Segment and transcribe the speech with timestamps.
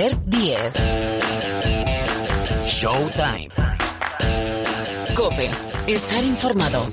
[0.00, 0.72] Albert Diez.
[2.64, 3.50] Showtime.
[5.14, 5.50] Cope.
[5.86, 6.86] Estar informado.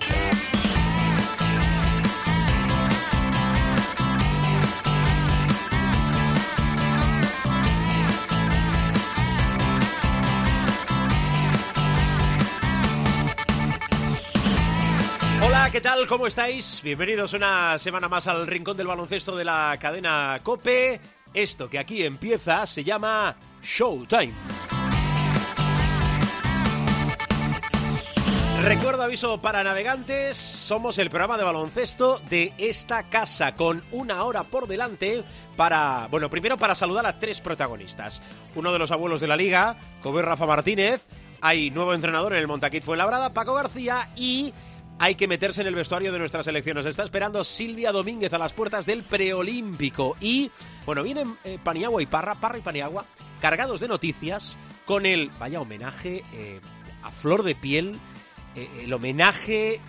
[15.42, 16.06] Hola, ¿qué tal?
[16.08, 16.82] ¿Cómo estáis?
[16.84, 21.17] Bienvenidos una semana más al Rincón del Baloncesto de la cadena Cope.
[21.34, 24.34] Esto que aquí empieza se llama Showtime.
[28.64, 34.44] Recuerdo aviso para navegantes, somos el programa de baloncesto de esta casa con una hora
[34.44, 35.24] por delante
[35.56, 38.22] para, bueno, primero para saludar a tres protagonistas.
[38.56, 41.06] Uno de los abuelos de la liga, como es Rafa Martínez,
[41.40, 44.54] hay nuevo entrenador en el Montaquit Fuenlabrada, Paco García y
[45.00, 46.86] hay que meterse en el vestuario de nuestras selecciones.
[46.86, 50.16] Está esperando Silvia Domínguez a las puertas del preolímpico.
[50.20, 50.52] Y,
[50.86, 53.06] bueno, vienen eh, Paniagua y Parra, Parra y Paniagua,
[53.40, 56.62] cargados de noticias con el, vaya homenaje eh,
[57.04, 58.00] a flor de piel,
[58.56, 59.82] eh, el homenaje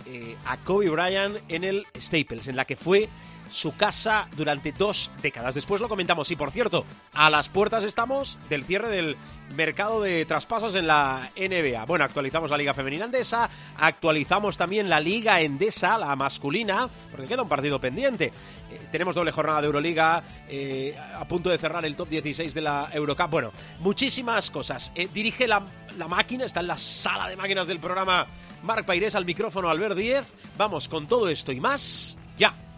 [0.45, 3.09] a Kobe Bryant en el Staples, en la que fue
[3.49, 5.55] su casa durante dos décadas.
[5.55, 6.29] Después lo comentamos.
[6.31, 9.17] Y por cierto, a las puertas estamos del cierre del
[9.55, 11.85] mercado de traspasos en la NBA.
[11.85, 17.43] Bueno, actualizamos la Liga Femenina Endesa, actualizamos también la Liga Endesa, la masculina, porque queda
[17.43, 18.31] un partido pendiente.
[18.71, 22.61] Eh, tenemos doble jornada de Euroliga, eh, a punto de cerrar el top 16 de
[22.61, 23.29] la Eurocup.
[23.31, 24.91] Bueno, muchísimas cosas.
[24.95, 25.63] Eh, dirige la,
[25.97, 28.27] la máquina, está en la sala de máquinas del programa
[28.63, 30.25] Marc Pairés al micrófono Albert 10.
[30.57, 32.68] Vamos con todo esto y más, ya.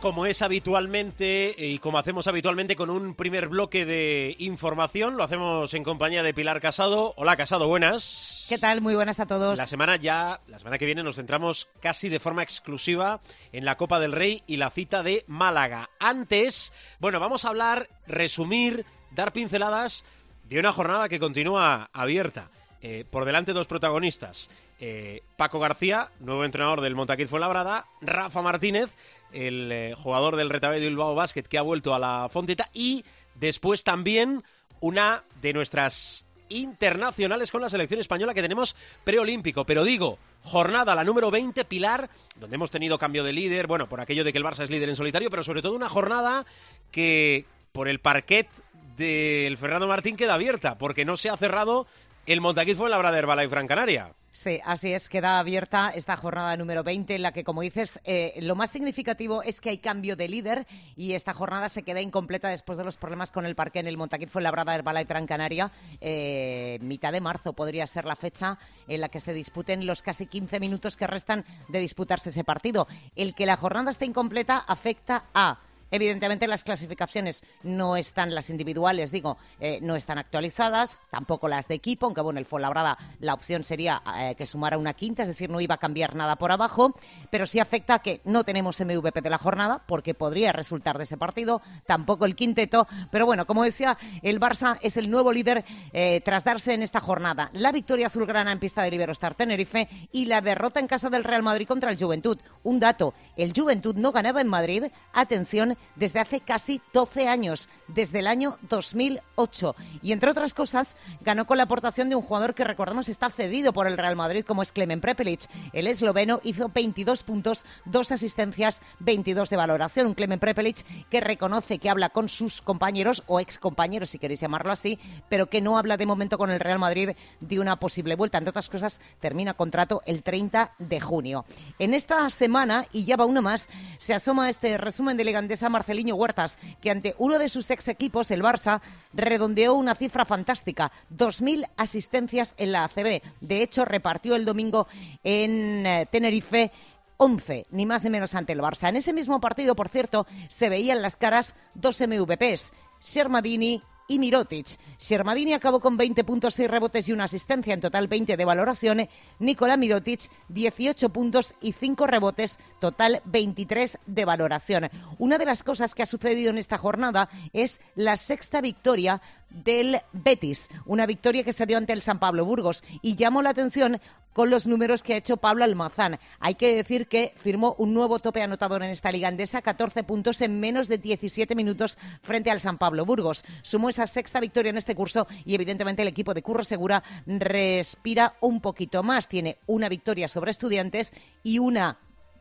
[0.00, 5.16] Como es habitualmente y como hacemos habitualmente con un primer bloque de información.
[5.16, 7.12] Lo hacemos en compañía de Pilar Casado.
[7.16, 8.46] Hola Casado, buenas.
[8.48, 8.80] ¿Qué tal?
[8.80, 9.58] Muy buenas a todos.
[9.58, 13.20] La semana ya, la semana que viene nos centramos casi de forma exclusiva
[13.52, 15.90] en la Copa del Rey y la cita de Málaga.
[15.98, 20.04] Antes, bueno, vamos a hablar, resumir, dar pinceladas
[20.44, 22.50] de una jornada que continúa abierta.
[22.82, 24.48] Eh, por delante dos protagonistas.
[24.78, 28.88] Eh, Paco García, nuevo entrenador del Montaquit Fuenlabrada, Rafa Martínez,
[29.32, 33.04] el eh, jugador del Retabello Bilbao Basket que ha vuelto a la Fonteta y
[33.34, 34.42] después también
[34.80, 39.64] una de nuestras internacionales con la selección española que tenemos preolímpico.
[39.64, 44.00] Pero digo, jornada la número 20, Pilar, donde hemos tenido cambio de líder, bueno, por
[44.00, 46.44] aquello de que el Barça es líder en solitario, pero sobre todo una jornada
[46.90, 48.48] que por el parquet
[48.96, 51.86] del Fernando Martín queda abierta, porque no se ha cerrado
[52.26, 54.14] el Montaquit fue en la Brada Herbala y Gran Canaria.
[54.32, 58.38] Sí, así es, queda abierta esta jornada número 20 en la que, como dices, eh,
[58.40, 62.48] lo más significativo es que hay cambio de líder y esta jornada se queda incompleta
[62.48, 65.04] después de los problemas con el parque en el Montaquit fue la Brada Herbala y
[65.04, 65.72] Gran Canaria.
[66.00, 70.26] Eh, mitad de marzo podría ser la fecha en la que se disputen los casi
[70.26, 72.86] 15 minutos que restan de disputarse ese partido.
[73.16, 75.58] El que la jornada esté incompleta afecta a
[75.90, 81.74] Evidentemente las clasificaciones no están, las individuales, digo, eh, no están actualizadas, tampoco las de
[81.74, 85.50] equipo, aunque bueno, el Fuenlabrada la opción sería eh, que sumara una quinta, es decir,
[85.50, 86.94] no iba a cambiar nada por abajo,
[87.30, 91.16] pero sí afecta que no tenemos MVP de la jornada, porque podría resultar de ese
[91.16, 96.20] partido, tampoco el quinteto, pero bueno, como decía, el Barça es el nuevo líder eh,
[96.24, 100.40] tras darse en esta jornada la victoria azulgrana en pista de Iberostar Tenerife y la
[100.40, 102.38] derrota en casa del Real Madrid contra el Juventud.
[102.62, 108.20] Un dato, el Juventud no ganaba en Madrid, atención, desde hace casi 12 años, desde
[108.20, 109.76] el año 2008.
[110.02, 113.72] Y entre otras cosas, ganó con la aportación de un jugador que recordamos está cedido
[113.72, 115.48] por el Real Madrid, como es Klemen Prepelic.
[115.72, 120.06] El esloveno hizo 22 puntos, dos asistencias, 22 de valoración.
[120.06, 124.72] Un Klemen Prepelic que reconoce que habla con sus compañeros o excompañeros, si queréis llamarlo
[124.72, 124.98] así,
[125.28, 127.10] pero que no habla de momento con el Real Madrid
[127.40, 128.38] de una posible vuelta.
[128.38, 131.44] Entre otras cosas, termina contrato el 30 de junio.
[131.78, 133.68] En esta semana, y ya va uno más,
[133.98, 138.30] se asoma este resumen de Ligandesa Marceliño Huertas, que ante uno de sus ex equipos,
[138.30, 138.80] el Barça,
[139.12, 143.22] redondeó una cifra fantástica, 2.000 asistencias en la ACB.
[143.40, 144.86] De hecho, repartió el domingo
[145.24, 146.70] en eh, Tenerife
[147.16, 148.88] 11, ni más ni menos ante el Barça.
[148.88, 154.66] En ese mismo partido, por cierto, se veían las caras dos MVPs, Shermadini y Mirotic.
[154.98, 159.08] Shermadini acabó con 20 puntos, 6 rebotes y una asistencia, en total 20 de valoración.
[159.38, 164.90] Nikola Mirotic, 18 puntos y 5 rebotes, total 23 de valoración.
[165.18, 170.00] Una de las cosas que ha sucedido en esta jornada es la sexta victoria del
[170.12, 174.00] Betis, una victoria que se dio ante el San Pablo Burgos y llamó la atención
[174.32, 176.18] con los números que ha hecho Pablo Almazán.
[176.38, 180.40] Hay que decir que firmó un nuevo tope anotador en esta liga andesa, 14 puntos
[180.40, 183.44] en menos de 17 minutos frente al San Pablo Burgos.
[183.62, 188.36] Sumó esa sexta victoria en este curso y evidentemente el equipo de Curro Segura respira
[188.40, 189.28] un poquito más.
[189.28, 191.12] Tiene una victoria sobre estudiantes
[191.42, 191.98] y una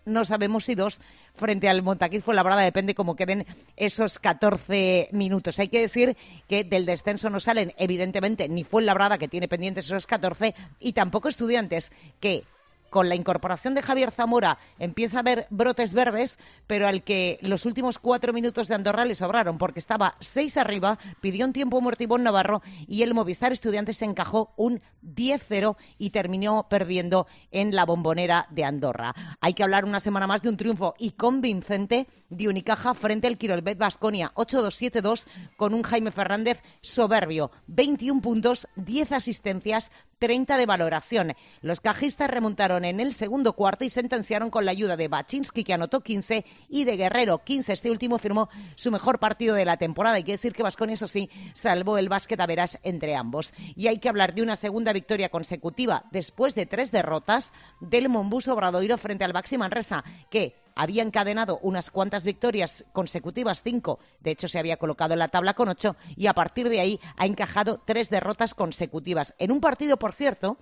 [0.09, 1.01] no sabemos si dos
[1.35, 3.45] frente al Montaquit Fuenlabrada, depende cómo queden
[3.77, 5.59] esos 14 minutos.
[5.59, 6.17] Hay que decir
[6.47, 11.29] que del descenso no salen, evidentemente, ni Fuenlabrada, que tiene pendientes esos 14, y tampoco
[11.29, 12.43] estudiantes, que
[12.89, 17.65] con la incorporación de Javier Zamora empieza a haber brotes verdes, pero al que los
[17.65, 22.03] últimos cuatro minutos de Andorra le sobraron, porque estaba seis arriba, pidió un tiempo muerto
[22.03, 27.85] Ivonne Navarro y el Movistar Estudiantes se encajó un 10-0 y terminó perdiendo en la
[27.85, 29.13] bombonera de Andorra.
[29.41, 33.37] Hay que hablar una semana más de un triunfo y convincente de Unicaja frente al
[33.37, 35.25] Quirolbet Basconia 8-2-7-2
[35.57, 41.33] con un Jaime Fernández soberbio, 21 puntos, 10 asistencias, 30 de valoración.
[41.61, 45.73] Los cajistas remontaron en el segundo cuarto y sentenciaron con la ayuda de Baczynski, que
[45.73, 47.73] anotó 15, y de Guerrero, 15.
[47.73, 50.17] Este último firmó su mejor partido de la temporada.
[50.17, 53.53] Hay que decir que Vasconia, eso sí, salvó el básquet a veras entre ambos.
[53.75, 58.47] Y hay que hablar de una segunda victoria consecutiva después de tres derrotas del Monbus
[58.47, 64.47] Obradoiro frente al Baxi Manresa, que había encadenado unas cuantas victorias consecutivas, cinco, de hecho
[64.47, 67.81] se había colocado en la tabla con ocho, y a partir de ahí ha encajado
[67.85, 69.33] tres derrotas consecutivas.
[69.39, 70.57] En un partido, por cierto,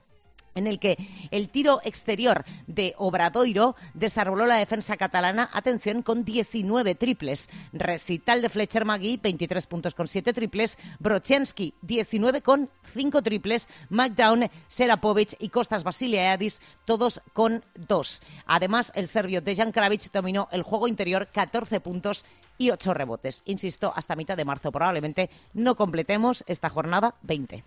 [0.58, 0.98] en el que
[1.32, 7.50] el tiro exterior de Obradoiro desarrolló la defensa catalana, atención, con 19 triples.
[7.74, 10.78] Recital de Fletcher Magui, 23 puntos con 7 triples.
[11.00, 13.70] Brochensky, 19 con 5 triples.
[13.90, 18.22] McDown, Serapovic y Costas Basiliadis, todos con 2.
[18.46, 22.26] Además, el serbio Dejan Kravic dominó el juego interior, 14 puntos
[22.58, 23.44] y 8 rebotes.
[23.46, 27.64] Insisto, hasta mitad de marzo probablemente no completemos esta jornada 20.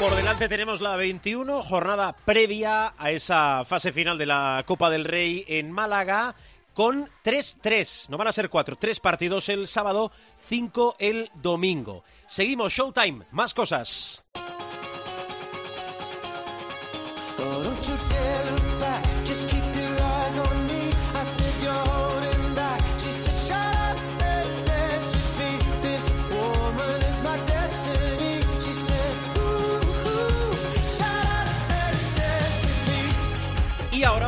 [0.00, 5.04] Por delante tenemos la 21, jornada previa a esa fase final de la Copa del
[5.04, 6.34] Rey en Málaga,
[6.72, 10.10] con 3-3, no van a ser 4, 3 partidos el sábado,
[10.46, 12.02] 5 el domingo.
[12.26, 14.24] Seguimos, Showtime, más cosas.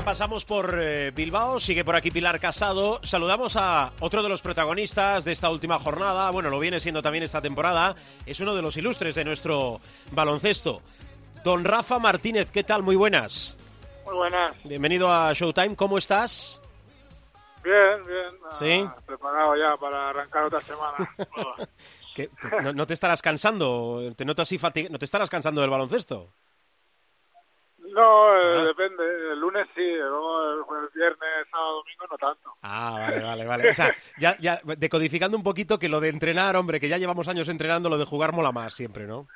[0.04, 3.00] Pasamos por eh, Bilbao, sigue por aquí Pilar Casado.
[3.02, 7.24] Saludamos a otro de los protagonistas de esta última jornada, bueno, lo viene siendo también
[7.24, 7.94] esta temporada,
[8.26, 10.82] es uno de los ilustres de nuestro baloncesto.
[11.44, 12.82] Don Rafa Martínez, ¿qué tal?
[12.82, 13.56] Muy buenas.
[14.04, 14.56] Muy buenas.
[14.64, 16.60] Bienvenido a Showtime, ¿cómo estás?
[17.62, 18.26] Bien, bien.
[18.44, 18.84] Ah, Sí.
[19.06, 20.96] Preparado ya para arrancar otra semana.
[22.14, 24.02] ¿Qué- te- no, no te estarás cansando?
[24.16, 26.32] ¿Te noto así fatig- ¿No te estarás cansando del baloncesto?
[27.94, 29.04] No, eh, depende.
[29.32, 32.52] El lunes sí, luego el, viernes, sábado, domingo no tanto.
[32.62, 33.70] Ah, vale, vale, vale.
[33.70, 37.28] O sea, ya, ya decodificando un poquito que lo de entrenar, hombre, que ya llevamos
[37.28, 39.26] años entrenando, lo de jugar mola más siempre, ¿no?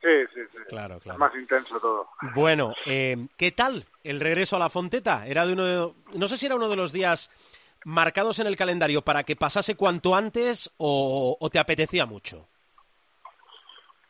[0.00, 0.58] Sí, sí, sí.
[0.68, 1.18] Claro, Es claro.
[1.18, 2.08] más intenso todo.
[2.34, 5.26] Bueno, eh, ¿qué tal el regreso a la Fonteta?
[5.26, 7.30] Era de uno de- no sé si era uno de los días
[7.84, 12.46] marcados en el calendario para que pasase cuanto antes o, o te apetecía mucho.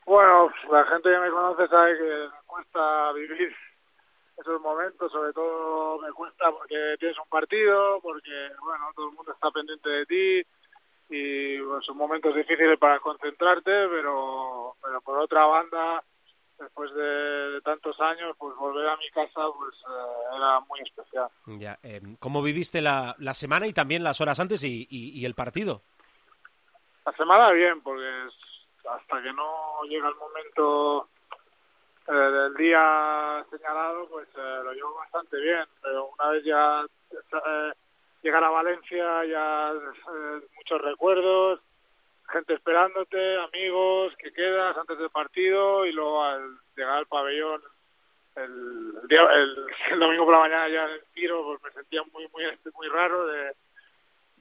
[0.08, 3.54] Bueno, la gente que me conoce sabe que me cuesta vivir
[4.38, 9.32] esos momentos, sobre todo me cuesta porque tienes un partido, porque bueno, todo el mundo
[9.32, 10.42] está pendiente de ti
[11.10, 16.02] y bueno, son momentos difíciles para concentrarte, pero pero por otra banda,
[16.58, 21.28] después de, de tantos años, pues volver a mi casa pues eh, era muy especial.
[21.58, 25.26] Ya, eh, ¿Cómo viviste la, la semana y también las horas antes y, y- y
[25.26, 25.82] el partido?
[27.04, 28.28] La semana bien, porque
[28.90, 31.08] hasta que no llega el momento
[32.06, 35.64] eh, del día señalado, pues eh, lo llevo bastante bien.
[35.82, 37.72] Pero una vez ya eh,
[38.22, 41.60] llegar a Valencia, ya eh, muchos recuerdos,
[42.30, 47.62] gente esperándote, amigos que quedas antes del partido y luego al llegar al pabellón
[48.36, 52.28] el, el el domingo por la mañana ya en el tiro, pues me sentía muy
[52.32, 53.52] muy muy raro de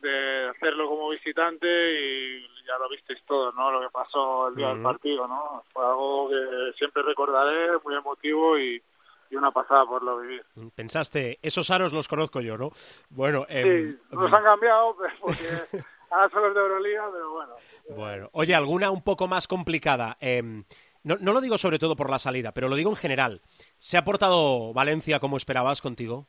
[0.02, 3.72] de hacerlo como visitante y ya lo visteis todo, ¿no?
[3.72, 5.64] Lo que pasó el día del partido, ¿no?
[5.74, 8.82] Fue algo que siempre recordaré, muy emotivo y,
[9.30, 10.46] y una pasada poderlo vivir.
[10.76, 12.72] Pensaste, esos aros los conozco yo, ¿no?
[13.10, 15.44] Bueno, Sí, em, nos han cambiado porque
[16.12, 17.54] ahora son los de Euroliga, pero bueno.
[17.90, 20.18] Bueno, oye, alguna un poco más complicada.
[20.20, 20.64] Em,
[21.04, 23.42] no, no lo digo sobre todo por la salida, pero lo digo en general.
[23.78, 26.28] ¿Se ha portado Valencia como esperabas contigo?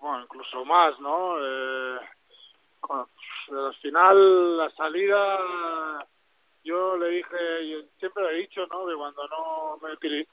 [0.00, 1.36] Bueno, incluso más, ¿no?
[1.40, 1.98] Eh,
[2.80, 3.06] con-
[3.50, 6.06] al final, la salida,
[6.64, 8.86] yo le dije, yo siempre he dicho, ¿no?
[8.86, 10.26] Que cuando no me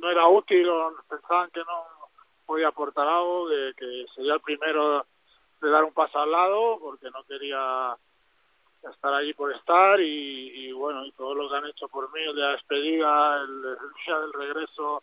[0.00, 1.84] no era útil o pensaban que no
[2.44, 5.06] podía aportar algo, que, que sería el primero
[5.60, 7.96] de dar un paso al lado, porque no quería
[8.92, 12.20] estar allí por estar y, y bueno, y todo lo que han hecho por mí,
[12.22, 15.02] de despedida, el, el día del regreso,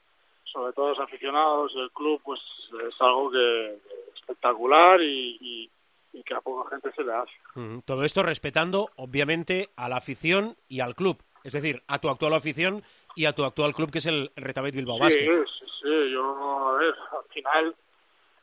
[0.54, 2.40] sobre todo los aficionados del club, pues
[2.88, 3.78] es algo que
[4.16, 5.70] espectacular y, y,
[6.14, 7.32] y que a poca gente se le hace.
[7.56, 11.18] Mm, Todo esto respetando, obviamente, a la afición y al club.
[11.44, 12.84] Es decir, a tu actual afición
[13.16, 15.46] y a tu actual club, que es el Retabet Bilbao Sí, Basket.
[15.60, 17.76] sí, sí, yo, a ver, al final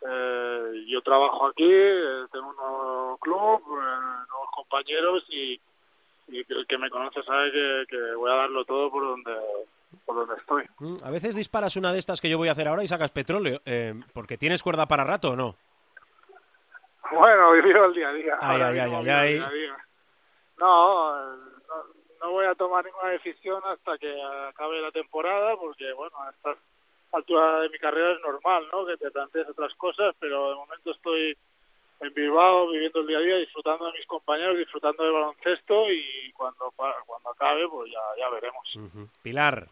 [0.08, 5.60] eh, yo trabajo aquí, eh, tengo un nuevo club, eh, nuevos compañeros y,
[6.28, 9.32] y el que me conoce sabe que, que voy a darlo todo por donde
[10.06, 10.64] por donde estoy.
[10.78, 13.11] Mm, A veces disparas una de estas que yo voy a hacer ahora y sacas
[13.11, 13.61] petróleo.
[13.64, 15.56] eh, porque tienes cuerda para rato o no.
[17.12, 18.38] Bueno, vivo el día a día.
[18.40, 19.35] Ay, ay, ay, ay, ay.
[19.35, 19.76] día a día.
[20.59, 21.85] No, no,
[22.20, 24.14] no voy a tomar ninguna decisión hasta que
[24.49, 26.54] acabe la temporada, porque bueno, a esta
[27.12, 28.87] altura de mi carrera es normal, ¿no?
[28.87, 31.37] Que te plantees otras cosas, pero de momento estoy
[32.00, 36.33] en Bilbao viviendo el día a día, disfrutando de mis compañeros, disfrutando del baloncesto y
[36.33, 39.11] cuando cuando acabe, pues ya, ya veremos.
[39.23, 39.69] Pilar,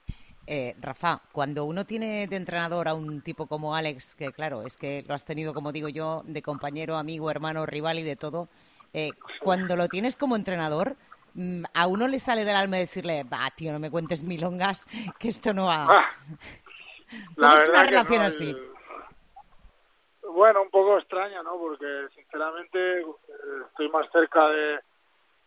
[0.51, 4.79] Eh, Rafa, cuando uno tiene de entrenador a un tipo como Alex, que claro, es
[4.79, 8.49] que lo has tenido, como digo yo, de compañero, amigo, hermano, rival y de todo,
[8.95, 9.11] eh,
[9.43, 10.97] cuando lo tienes como entrenador,
[11.35, 14.87] mm, a uno le sale del alma decirle, va, tío, no me cuentes milongas,
[15.21, 15.87] que esto no va.
[15.87, 16.05] Ah,
[17.37, 18.57] ¿Cómo es una relación no, así?
[20.39, 21.59] Bueno, un poco extraña, ¿no?
[21.59, 23.05] Porque sinceramente eh,
[23.67, 24.79] estoy más cerca de,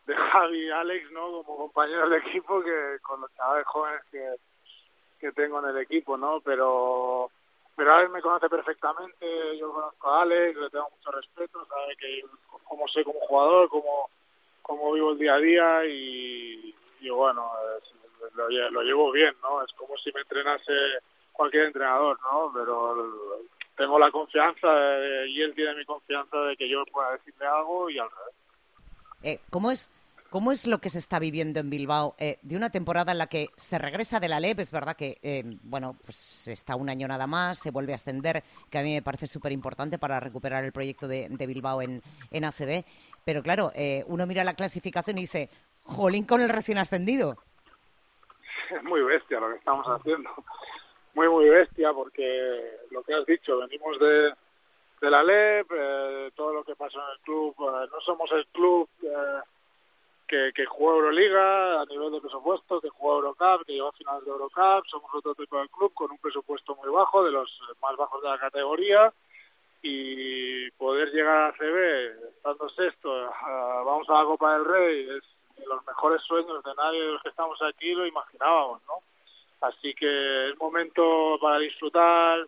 [0.06, 1.32] Javi y Alex, ¿no?
[1.32, 6.42] Como compañeros de equipo que con los chavales jóvenes que, tengo en el equipo, ¿no?
[6.42, 7.32] Pero
[7.78, 12.26] pero Alex me conoce perfectamente, yo conozco a Alex, le tengo mucho respeto, sabe que
[12.66, 14.10] cómo soy como jugador, cómo,
[14.62, 17.50] cómo vivo el día a día y, y bueno,
[18.34, 19.64] lo, lo llevo bien, ¿no?
[19.64, 20.74] Es como si me entrenase
[21.32, 22.52] cualquier entrenador, ¿no?
[22.54, 23.42] Pero
[23.76, 27.90] tengo la confianza de- y él tiene mi confianza de que yo pueda decirle algo
[27.90, 28.36] y al revés.
[29.24, 29.92] Eh, ¿cómo, es,
[30.30, 33.28] ¿Cómo es lo que se está viviendo en Bilbao eh, de una temporada en la
[33.28, 34.60] que se regresa de la LEP?
[34.60, 38.44] Es verdad que, eh, bueno, pues está un año nada más, se vuelve a ascender,
[38.70, 42.02] que a mí me parece súper importante para recuperar el proyecto de, de Bilbao en,
[42.32, 42.84] en ACB.
[43.26, 45.50] Pero claro, eh, uno mira la clasificación y dice,
[45.84, 47.38] jolín con el recién ascendido.
[48.72, 50.30] es muy bestia lo que estamos haciendo.
[51.14, 54.34] Muy, muy bestia porque lo que has dicho, venimos de,
[55.02, 58.46] de la LEP, eh, todo lo que pasó en el club, eh, no somos el
[58.48, 59.42] club eh,
[60.28, 64.24] que, que jugó Euroliga a nivel de presupuesto, que jugó Eurocup, que llegó a finales
[64.24, 67.98] de Eurocup, somos otro tipo de club con un presupuesto muy bajo, de los más
[67.98, 69.12] bajos de la categoría,
[69.82, 73.10] y poder llegar a CB estando sexto,
[73.84, 75.24] vamos a la Copa del Rey, es
[75.58, 79.11] de los mejores sueños de nadie de los que estamos aquí lo imaginábamos, ¿no?
[79.62, 82.48] Así que es momento para disfrutar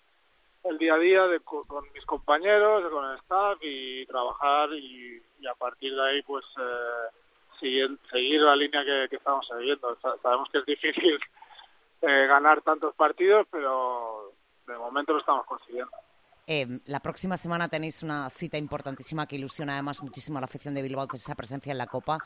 [0.63, 5.21] el día a día de, co- con mis compañeros, con el staff y trabajar y,
[5.47, 9.95] a partir de ahí pues eh, seguir, la línea que, estamos siguiendo.
[10.01, 11.19] Sa- Sabemos que es difícil
[12.01, 14.31] eh, ganar tantos partidos, pero
[14.65, 15.91] de momento lo estamos consiguiendo.
[16.45, 20.73] Eh, la próxima semana tenéis una cita importantísima que ilusiona además muchísimo a la afición
[20.73, 22.17] de Bilbao, que es esa presencia en la Copa.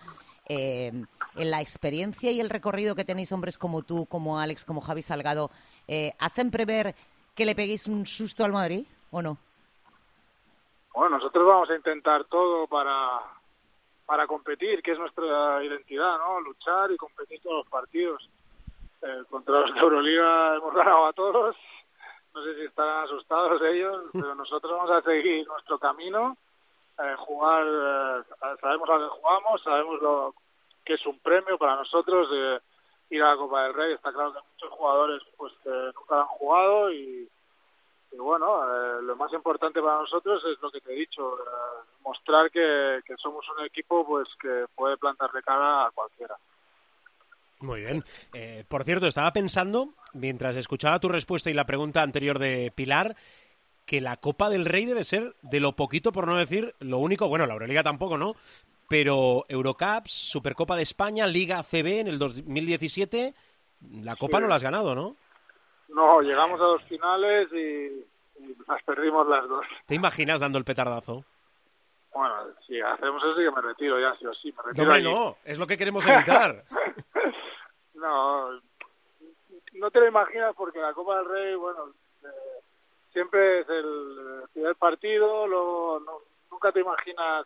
[0.50, 0.92] Eh,
[1.36, 5.02] en la experiencia y el recorrido que tenéis hombres como tú, como Alex, como Javi
[5.02, 5.52] Salgado,
[5.88, 6.96] eh, ¿hacen prever
[7.36, 9.38] que le peguéis un susto al Madrid o no?
[10.94, 13.20] Bueno, nosotros vamos a intentar todo para,
[14.06, 16.42] para competir, que es nuestra identidad, ¿no?
[16.42, 18.28] Luchar y competir todos los partidos.
[19.04, 21.56] Eh, contra los de Euroliga hemos ganado a todos.
[22.34, 26.36] No sé si estarán asustados ellos, pero nosotros vamos a seguir nuestro camino,
[27.00, 28.24] eh, jugar, eh,
[28.62, 30.36] sabemos a que jugamos, sabemos lo
[30.86, 32.60] que es un premio para nosotros de
[33.10, 33.94] ir a la Copa del Rey.
[33.94, 37.30] Está claro que muchos jugadores pues eh, nunca han jugado y,
[38.12, 41.84] y bueno, eh, lo más importante para nosotros es lo que te he dicho, eh,
[42.04, 46.36] mostrar que, que somos un equipo pues que puede plantarle cara a cualquiera.
[47.60, 48.04] Muy bien.
[48.34, 53.16] Eh, por cierto, estaba pensando, mientras escuchaba tu respuesta y la pregunta anterior de Pilar,
[53.88, 57.28] que la Copa del Rey debe ser de lo poquito, por no decir lo único,
[57.30, 58.36] bueno, la Euroliga tampoco, ¿no?
[58.90, 63.34] Pero Eurocup, Supercopa de España, Liga CB en el 2017,
[64.04, 64.42] la Copa Sí.
[64.44, 65.16] no la has ganado, ¿no?
[65.90, 67.56] No, llegamos a dos finales y,
[68.44, 69.66] y las perdimos las dos.
[69.86, 71.24] ¿Te imaginas dando el petardazo?
[72.14, 72.36] Bueno,
[72.68, 74.50] si hacemos eso, yo me retiro ya, sí o sí.
[74.52, 75.14] Me No, retiro hombre, allí.
[75.14, 76.66] no, es lo que queremos evitar.
[77.94, 78.52] no,
[79.74, 81.94] no te lo imaginas porque la Copa del Rey, bueno,
[83.14, 86.20] siempre es el primer partido, luego no-
[86.52, 87.46] nunca te imaginas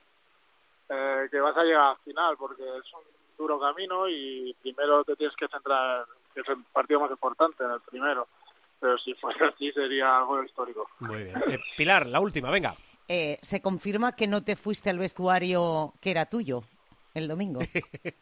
[0.90, 3.02] eh, que vas a llegar al final porque es un
[3.38, 7.72] duro camino y primero te tienes que centrar, que es el partido más importante, en
[7.72, 8.28] el primero.
[8.80, 10.90] Pero si fuera así sería algo histórico.
[11.00, 11.38] Muy bien.
[11.48, 12.76] Eh, Pilar, la última, venga.
[13.08, 16.64] Eh, ¿Se confirma que no te fuiste al vestuario que era tuyo
[17.14, 17.60] el domingo?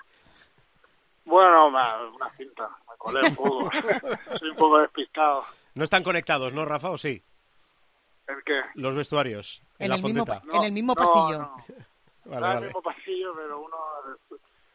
[1.26, 3.70] Bueno, ma- una cinta, me colé un poco,
[4.40, 5.44] soy un poco despistado.
[5.76, 6.90] No están conectados, ¿no, Rafa?
[6.90, 7.22] ¿O sí?
[8.30, 8.62] ¿El qué?
[8.76, 9.62] Los vestuarios.
[9.80, 11.40] En, En la el mismo En el mismo no, pasillo.
[11.40, 11.56] no.
[12.26, 13.78] Vale, Está en el mismo pasillo, pero uno...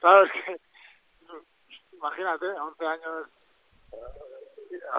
[0.01, 0.61] ¿Sabes que
[1.97, 3.29] Imagínate, 11 años
[3.93, 3.97] eh,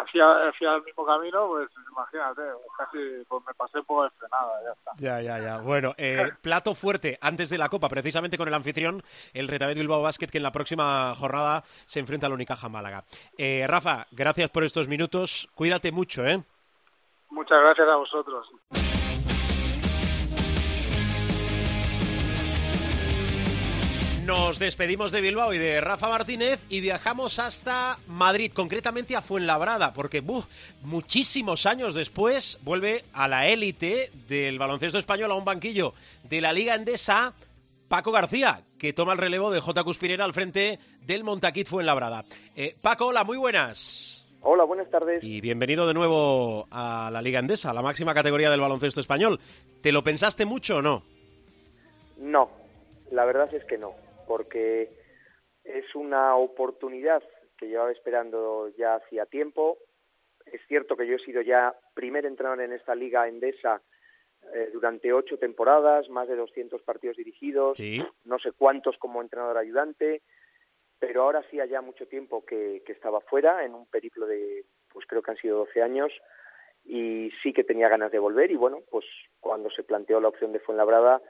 [0.02, 2.42] hacía, hacía el mismo camino, pues imagínate,
[2.78, 2.98] casi
[3.28, 4.92] pues me pasé un poco de frenada, ya está.
[4.98, 5.62] Ya, ya, ya.
[5.62, 10.02] Bueno, eh, plato fuerte antes de la Copa, precisamente con el anfitrión, el Retabet Bilbao
[10.02, 13.04] Basket, que en la próxima jornada se enfrenta al Unicaja Málaga.
[13.38, 15.50] Eh, Rafa, gracias por estos minutos.
[15.54, 16.42] Cuídate mucho, ¿eh?
[17.36, 18.48] Muchas gracias a vosotros.
[24.25, 29.94] Nos despedimos de Bilbao y de Rafa Martínez y viajamos hasta Madrid, concretamente a Fuenlabrada,
[29.94, 30.46] porque ¡buf!
[30.82, 36.54] muchísimos años después vuelve a la élite del baloncesto español a un banquillo de la
[36.54, 37.34] Liga Endesa
[37.89, 39.84] Paco García, que toma el relevo de J.
[39.84, 42.24] Cuspinera al frente del Montaquit Fuenlabrada.
[42.56, 44.15] Eh, Paco, hola, muy buenas.
[44.48, 45.24] Hola, buenas tardes.
[45.24, 49.40] Y bienvenido de nuevo a la Liga Endesa, la máxima categoría del baloncesto español.
[49.82, 51.02] ¿Te lo pensaste mucho o no?
[52.18, 52.52] No,
[53.12, 53.94] la verdad es que no,
[54.28, 54.92] porque
[55.64, 57.24] es una oportunidad
[57.58, 59.80] que llevaba esperando ya hacía tiempo.
[60.46, 63.82] Es cierto que yo he sido ya primer entrenador en esta liga endesa
[64.54, 68.00] eh, durante ocho temporadas, más de 200 partidos dirigidos, Sí.
[68.25, 70.22] no sé cuántos como entrenador ayudante,
[71.00, 75.06] pero ahora hacía ya mucho tiempo que, que estaba fuera en un periplo de, pues
[75.08, 76.12] creo que han sido 12 años
[76.86, 79.05] y sí que tenía ganas de volver y bueno, pues
[79.40, 81.22] cuando se planteó la opción de Fuenlabrada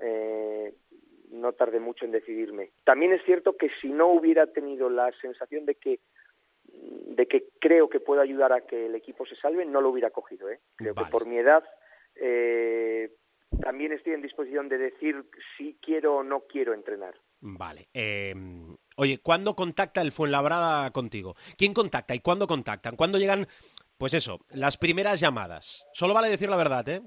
[0.00, 0.74] eh,
[1.30, 2.72] no tardé mucho en decidirme.
[2.84, 6.00] También es cierto que si no hubiera tenido la sensación de que
[6.64, 10.10] de que creo que puedo ayudar a que el equipo se salve, no lo hubiera
[10.10, 10.48] cogido.
[10.48, 10.60] ¿eh?
[10.76, 11.06] Creo Vale.
[11.06, 11.62] que por mi edad
[12.14, 13.12] eh,
[13.60, 15.24] también estoy en disposición de decir
[15.56, 17.14] si quiero o no quiero entrenar.
[17.44, 17.88] Vale.
[17.92, 18.34] eh,
[18.96, 21.34] oye, ¿cuándo contacta el Fuenlabrada contigo?
[21.58, 22.94] ¿Quién contacta y cuándo contactan?
[22.94, 23.48] ¿Cuándo llegan,
[23.98, 25.84] pues eso, las primeras llamadas?
[25.92, 27.02] Solo vale decir la verdad, ¿eh?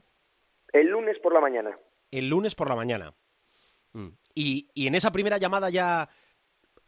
[0.74, 1.80] El lunes por la mañana.
[2.12, 3.13] El lunes por la mañana.
[3.93, 4.10] Mm.
[4.34, 6.10] Y, y en esa primera llamada ya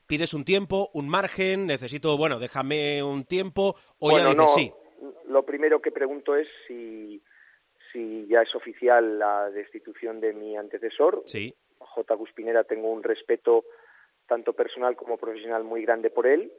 [0.08, 4.74] pides un tiempo, un margen, necesito, bueno, déjame un tiempo, o ya dices no, sí.
[5.28, 7.24] lo primero que pregunto es si,
[7.94, 11.24] si ya es oficial la destitución de mi antecesor.
[11.26, 11.56] Sí.
[11.98, 12.14] J.
[12.14, 13.66] Guspinera tengo un respeto
[14.28, 16.52] tanto personal como profesional muy grande por él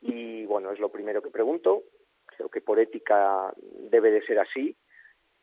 [0.00, 1.84] y bueno, es lo primero que pregunto.
[2.26, 3.52] Creo que por ética
[3.90, 4.76] debe de ser así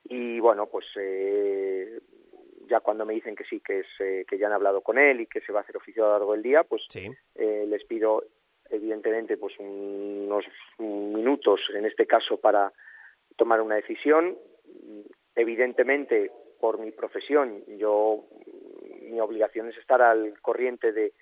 [0.04, 2.00] y bueno, pues eh,
[2.68, 5.22] ya cuando me dicen que sí, que, es, eh, que ya han hablado con él
[5.22, 7.08] y que se va a hacer oficial a lo largo del día, pues Sí.
[7.36, 8.24] eh, les pido
[8.70, 10.44] evidentemente pues unos
[10.78, 12.74] minutos en este caso para
[13.38, 14.38] tomar una decisión
[15.36, 16.30] evidentemente
[16.60, 18.26] por mi profesión yo
[19.08, 21.13] mi obligación es estar al corriente de,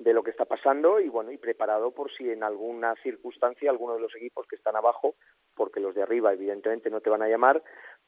[0.00, 3.94] de lo que está pasando y bueno y preparado por si en alguna circunstancia alguno
[3.94, 5.14] de los equipos que están abajo
[5.54, 7.62] porque los de arriba evidentemente no te van a llamar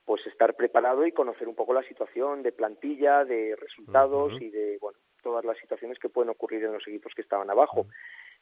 [0.07, 4.79] pues estar preparado y conocer un poco la situación de plantilla de resultados y de
[4.81, 7.87] bueno todas las situaciones que pueden ocurrir en los equipos que estaban abajo.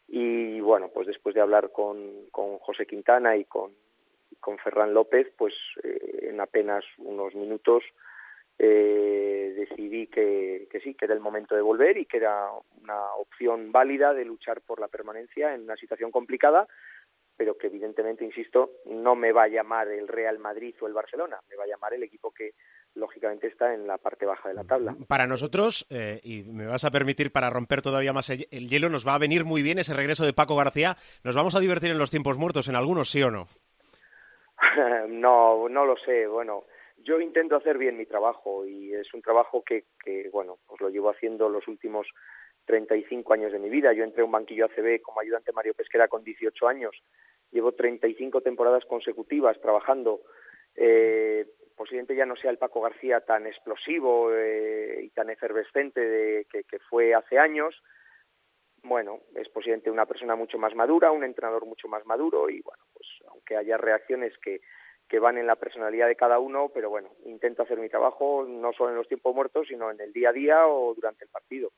[0.07, 3.72] Y bueno pues después de hablar con, con José Quintana y con
[4.38, 7.83] con Ferran López pues eh, en apenas unos minutos
[8.62, 12.51] eh, decidí que, que sí, que era el momento de volver y que era
[12.83, 16.68] una opción válida de luchar por la permanencia en una situación complicada,
[17.38, 21.38] pero que evidentemente, insisto, no me va a llamar el Real Madrid o el Barcelona,
[21.49, 22.53] me va a llamar el equipo que
[22.94, 24.94] lógicamente está en la parte baja de la tabla.
[25.09, 28.90] Para nosotros, eh, y me vas a permitir para romper todavía más el, el hielo,
[28.90, 30.99] nos va a venir muy bien ese regreso de Paco García.
[31.25, 33.46] ¿Nos vamos a divertir en los tiempos muertos en algunos, sí o no?
[35.09, 36.27] no, no lo sé.
[36.27, 36.64] Bueno,
[37.03, 40.89] yo intento hacer bien mi trabajo y es un trabajo que, que bueno, pues lo
[40.89, 42.07] llevo haciendo los últimos
[42.67, 43.93] 35 años de mi vida.
[43.93, 46.97] Yo entré a un banquillo ACB como ayudante Mario Pesquera con 18 años.
[47.51, 50.21] Llevo 35 temporadas consecutivas trabajando.
[50.77, 56.47] Eh, posiblemente ya no sea el Paco García tan explosivo eh, y tan efervescente de,
[56.51, 57.83] que, que fue hace años.
[58.83, 62.83] Bueno, es posiblemente una persona mucho más madura, un entrenador mucho más maduro y bueno,
[62.95, 64.61] pues aunque que haya reacciones que,
[65.11, 68.73] que van en la personalidad de cada uno, pero bueno, intento hacer mi trabajo no
[68.73, 71.73] solo en los tiempos muertos, sino en el día a día o durante el partido.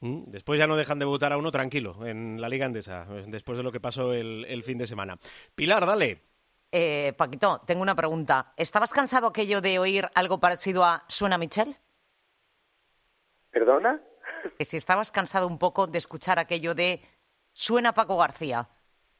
[0.00, 3.24] Mm, Después ya no dejan de votar a uno tranquilo en la Liga Endesa, eh,
[3.28, 5.18] después de lo que pasó el, el fin de semana.
[5.54, 6.22] Pilar, dale.
[6.72, 8.54] Eh, Paquito, tengo una pregunta.
[8.56, 11.76] ¿Estabas cansado aquello de oír algo parecido a Suena Michelle?
[13.50, 14.00] ¿Perdona?
[14.56, 17.02] Que si estabas cansado un poco de escuchar aquello de
[17.52, 18.68] Suena Paco García.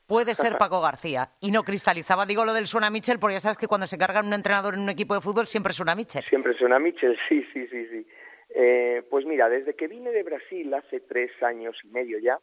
[0.08, 1.32] Puede ser Paco García.
[1.38, 4.22] Y no cristalizaba, digo lo del Suena Michel, porque ya sabes que cuando se carga
[4.22, 6.24] un entrenador en un equipo de fútbol siempre suena Michel.
[6.24, 8.06] Siempre suena Mitchell, sí, sí, sí, sí.
[8.48, 12.38] Eh, pues mira, desde que vine de Brasil hace tres años y medio ya,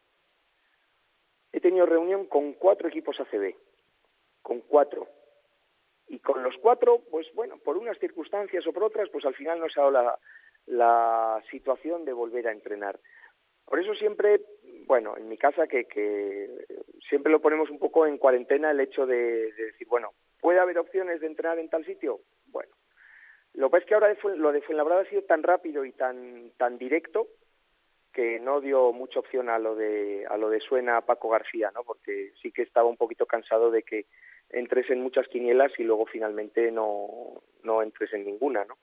[1.51, 3.55] he tenido reunión con cuatro equipos ACB,
[4.43, 5.07] con cuatro.
[6.07, 9.59] Y con los cuatro, pues bueno, por unas circunstancias o por otras, pues al final
[9.59, 10.19] no se ha dado la,
[10.67, 12.99] la situación de volver a entrenar.
[13.65, 14.41] Por eso siempre,
[14.85, 16.49] bueno, en mi casa que, que
[17.09, 20.77] siempre lo ponemos un poco en cuarentena el hecho de, de decir, bueno, ¿puede haber
[20.77, 22.21] opciones de entrenar en tal sitio?
[22.47, 22.71] Bueno,
[23.53, 25.91] lo que pasa es que ahora de lo de Fuenlabrada ha sido tan rápido y
[25.93, 27.27] tan tan directo
[28.13, 31.83] que no dio mucha opción a lo de a lo de suena Paco García, ¿no?
[31.83, 34.05] Porque sí que estaba un poquito cansado de que
[34.49, 38.77] entres en muchas quinielas y luego finalmente no no entres en ninguna, ¿no?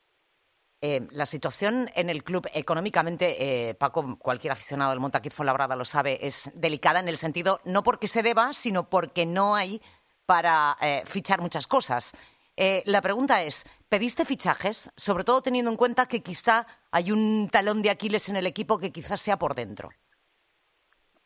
[0.84, 3.36] Eh, la situación en el club económicamente,
[3.70, 7.84] eh, Paco, cualquier aficionado del Montaquit Fuenlabrada lo sabe, es delicada en el sentido no
[7.84, 9.80] porque se deba, sino porque no hay
[10.26, 12.16] para eh, fichar muchas cosas.
[12.56, 14.92] Eh, la pregunta es, ¿pediste fichajes?
[14.96, 18.78] Sobre todo teniendo en cuenta que quizá hay un talón de Aquiles en el equipo
[18.78, 19.90] que quizás sea por dentro.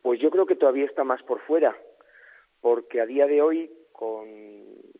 [0.01, 1.75] Pues yo creo que todavía está más por fuera,
[2.61, 4.25] porque a día de hoy, con,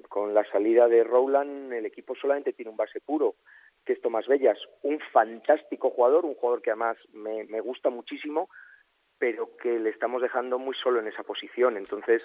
[0.09, 3.35] con la salida de Rowland, el equipo solamente tiene un base puro,
[3.87, 8.49] que es Tomás Bellas, un fantástico jugador, un jugador que además me, me gusta muchísimo,
[9.17, 11.77] pero que le estamos dejando muy solo en esa posición.
[11.77, 12.21] Entonces,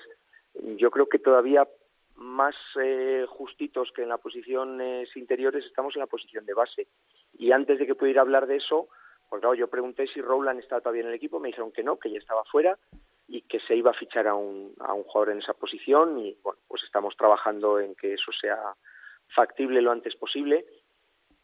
[0.77, 1.68] yo creo que todavía
[2.16, 6.88] más eh, justitos que en las posiciones interiores estamos en la posición de base.
[7.38, 8.88] Y antes de que pudiera hablar de eso,
[9.31, 11.96] pues claro, yo pregunté si Rowland estaba todavía en el equipo, me dijeron que no,
[11.96, 12.77] que ya estaba fuera
[13.29, 16.37] y que se iba a fichar a un, a un jugador en esa posición y
[16.42, 18.59] bueno, pues estamos trabajando en que eso sea
[19.35, 20.66] factible lo antes posible,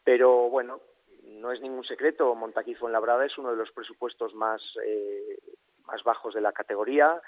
[0.09, 0.81] pero bueno,
[1.23, 5.37] no es ningún secreto, Montaquí Fuenlabrada es uno de los presupuestos más, eh,
[5.85, 7.21] más bajos de la categoría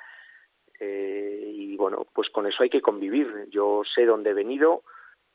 [0.79, 3.45] eh, y bueno, pues con eso hay que convivir.
[3.51, 4.81] Yo sé dónde he venido,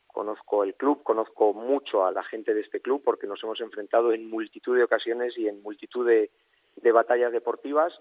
[0.07, 4.11] conozco el club, conozco mucho a la gente de este club porque nos hemos enfrentado
[4.11, 6.29] en multitud de ocasiones y en multitud de,
[6.75, 7.93] de batallas deportivas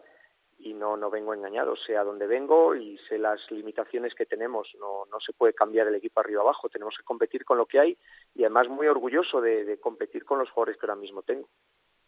[0.59, 4.69] y no, no vengo engañado, sé a dónde vengo y sé las limitaciones que tenemos.
[4.79, 7.81] No, no se puede cambiar el equipo arriba abajo, tenemos que competir con lo que
[7.81, 7.99] hay
[8.35, 11.49] y además muy orgulloso de, de competir con los jugadores que ahora mismo tengo.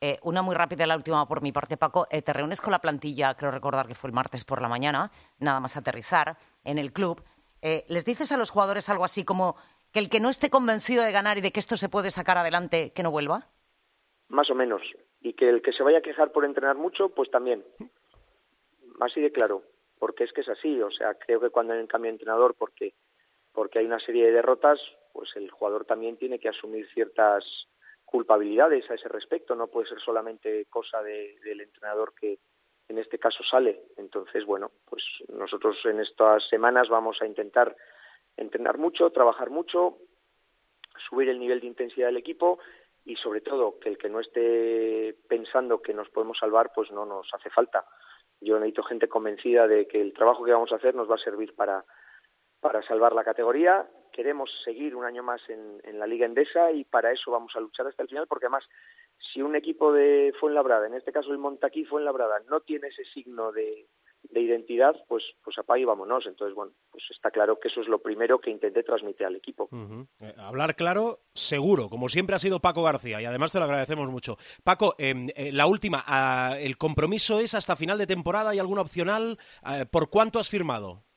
[0.01, 2.07] Eh, una muy rápida, la última por mi parte, Paco.
[2.11, 5.11] Eh, te reúnes con la plantilla, creo recordar que fue el martes por la mañana,
[5.41, 7.23] nada más aterrizar en el club.
[7.63, 9.57] Eh, ¿Les dices a los jugadores algo así como
[9.93, 12.39] que el que no esté convencido de ganar y de que esto se puede sacar
[12.39, 13.49] adelante, que no vuelva?
[14.29, 14.83] Más o menos.
[15.21, 17.65] Y que el que se vaya a quejar por entrenar mucho, pues también.
[19.01, 19.63] Así de claro.
[19.99, 20.81] Porque es que es así.
[20.83, 22.95] O sea, creo que cuando hay un cambio de entrenador, porque,
[23.53, 24.81] porque hay una serie de derrotas,
[25.13, 27.45] pues el jugador también tiene que asumir ciertas
[28.05, 29.55] culpabilidades a ese respecto.
[29.55, 32.39] No puede ser solamente cosa de- del entrenador que
[32.89, 33.83] en este caso sale.
[33.97, 37.77] Entonces, bueno, pues nosotros en estas semanas vamos a intentar
[38.37, 39.99] entrenar mucho, trabajar mucho,
[41.09, 42.59] subir el nivel de intensidad del equipo
[43.05, 47.05] y sobre todo que el que no esté pensando que nos podemos salvar pues no
[47.05, 47.85] nos hace falta.
[48.41, 51.25] Yo necesito gente convencida de que el trabajo que vamos a hacer nos va a
[51.25, 51.85] servir para,
[52.61, 53.89] para salvar la categoría.
[54.13, 57.61] Queremos seguir un año más en, en la Liga Endesa y para eso vamos a
[57.61, 58.65] luchar hasta el final porque además
[59.33, 63.53] si un equipo de Fuenlabrada, en este caso el Montaquí Fuenlabrada, no tiene ese signo
[63.53, 63.87] de,
[64.23, 66.27] de identidad, pues, pues apague y vámonos.
[66.27, 69.69] Entonces, bueno, pues está claro que eso es lo primero que intenté transmitir al equipo.
[70.21, 74.11] Eh, hablar claro, seguro, como siempre ha sido Paco García, y además te lo agradecemos
[74.11, 74.37] mucho.
[74.65, 78.51] Paco, eh, eh, la última, ah, ¿el compromiso es hasta final de temporada?
[78.51, 79.39] ¿Hay alguna opcional?
[79.63, 81.08] Ah, ¿Por cuánto has firmado?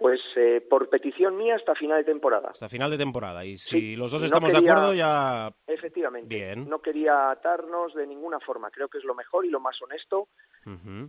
[0.00, 2.48] Pues eh, por petición mía hasta final de temporada.
[2.52, 3.44] Hasta final de temporada.
[3.44, 5.52] Y si Sí, los dos no estamos quería- de acuerdo, ya.
[5.66, 6.34] Efectivamente.
[6.34, 6.66] Bien.
[6.70, 8.70] No quería atarnos de ninguna forma.
[8.70, 10.28] Creo que es lo mejor y lo más honesto.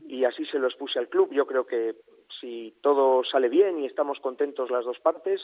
[0.07, 1.29] Y así se lo expuse al club.
[1.31, 1.95] Yo creo que
[2.41, 5.39] si todo sale bien y estamos contentos las dos partes,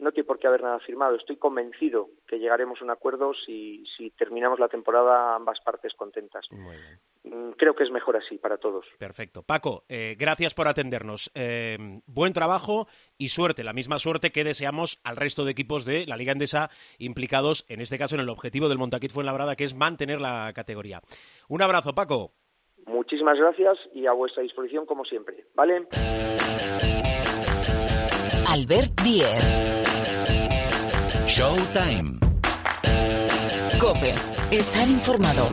[0.00, 1.16] no tiene por qué haber nada firmado.
[1.16, 6.46] Estoy convencido que llegaremos a un acuerdo si, si terminamos la temporada ambas partes contentas.
[6.50, 6.98] Muy bien.
[7.24, 8.86] Mm, Creo que es mejor así para todos.
[8.98, 9.42] Perfecto.
[9.42, 11.30] Paco, eh, gracias por atendernos.
[11.34, 16.06] Eh, buen trabajo y suerte, la misma suerte que deseamos al resto de equipos de
[16.06, 19.74] la Liga Endesa implicados, en este caso, en el objetivo del Montaquit Fuenlabrada, que es
[19.74, 21.00] mantener la categoría.
[21.48, 22.32] Un abrazo, Paco.
[22.86, 25.44] Muchísimas gracias y a vuestra disposición como siempre.
[25.54, 25.86] ¿Vale?
[28.46, 29.79] Albert Diez.
[31.30, 32.18] Showtime.
[33.78, 34.16] Cope.
[34.50, 35.48] Estar informado.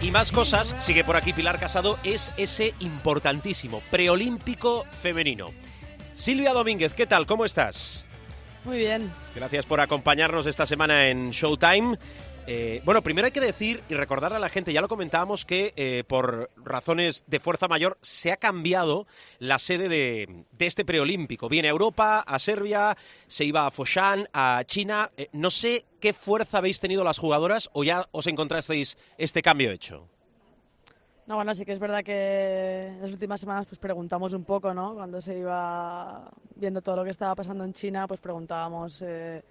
[0.00, 5.50] Y más cosas, sigue por aquí Pilar Casado, es ese importantísimo preolímpico femenino.
[6.18, 7.26] Silvia Domínguez, ¿qué tal?
[7.26, 8.04] ¿Cómo estás?
[8.64, 9.08] Muy bien.
[9.36, 11.96] Gracias por acompañarnos esta semana en Showtime.
[12.48, 15.72] Eh, bueno, primero hay que decir y recordar a la gente, ya lo comentábamos, que
[15.76, 19.06] eh, por razones de fuerza mayor se ha cambiado
[19.38, 21.48] la sede de, de este preolímpico.
[21.48, 22.96] Viene a Europa, a Serbia,
[23.28, 25.12] se iba a Foshan, a China.
[25.16, 29.70] Eh, no sé qué fuerza habéis tenido las jugadoras o ya os encontrasteis este cambio
[29.70, 30.08] hecho.
[31.28, 34.72] No, bueno, sí que es verdad que en las últimas semanas pues preguntamos un poco,
[34.72, 34.94] ¿no?
[34.94, 39.42] Cuando se iba viendo todo lo que estaba pasando en China, pues preguntábamos eh,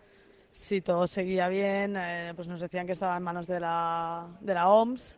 [0.52, 4.56] si todo seguía bien, eh, pues nos decían que estaba en manos de la, de
[4.56, 5.18] la OMS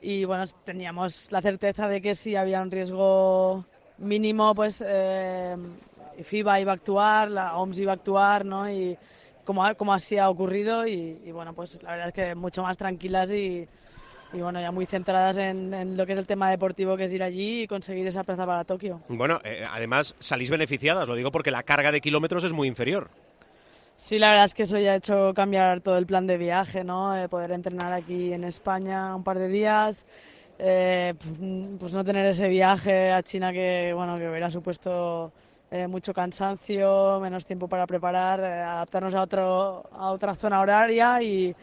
[0.00, 3.66] y bueno, teníamos la certeza de que si había un riesgo
[3.98, 5.54] mínimo, pues eh,
[6.22, 8.70] FIBA iba a actuar, la OMS iba a actuar, ¿no?
[8.70, 8.96] Y
[9.44, 12.78] como, como así ha ocurrido y, y bueno, pues la verdad es que mucho más
[12.78, 13.68] tranquilas y,
[14.32, 17.12] y bueno, ya muy centradas en, en lo que es el tema deportivo, que es
[17.12, 19.00] ir allí y conseguir esa plaza para Tokio.
[19.08, 23.10] Bueno, eh, además salís beneficiadas, lo digo porque la carga de kilómetros es muy inferior.
[23.96, 26.82] Sí, la verdad es que eso ya ha hecho cambiar todo el plan de viaje,
[26.82, 27.16] ¿no?
[27.16, 30.04] Eh, poder entrenar aquí en España un par de días,
[30.58, 35.32] eh, pues, mm, pues no tener ese viaje a China que, bueno, que hubiera supuesto
[35.70, 41.22] eh, mucho cansancio, menos tiempo para preparar, eh, adaptarnos a, otro, a otra zona horaria
[41.22, 41.54] y,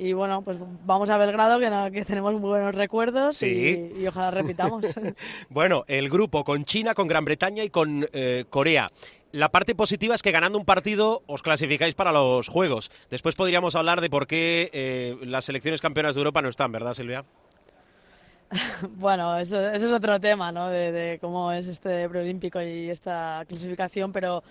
[0.00, 3.92] y bueno, pues vamos a Belgrado, que, no- que tenemos muy buenos recuerdos Sí.
[3.96, 4.84] y, y ojalá repitamos.
[5.48, 8.88] Bueno, el grupo con China, con Gran Bretaña y con eh, Corea.
[9.32, 12.90] La parte positiva es que ganando un partido os clasificáis para los Juegos.
[13.10, 16.94] Después podríamos hablar de por qué eh, las selecciones campeonas de Europa no están, ¿verdad,
[16.94, 17.24] Silvia?
[18.96, 20.68] Bueno, eso, eso es otro tema, ¿no?
[20.68, 24.42] De, de cómo es este preolímpico y esta clasificación, pero,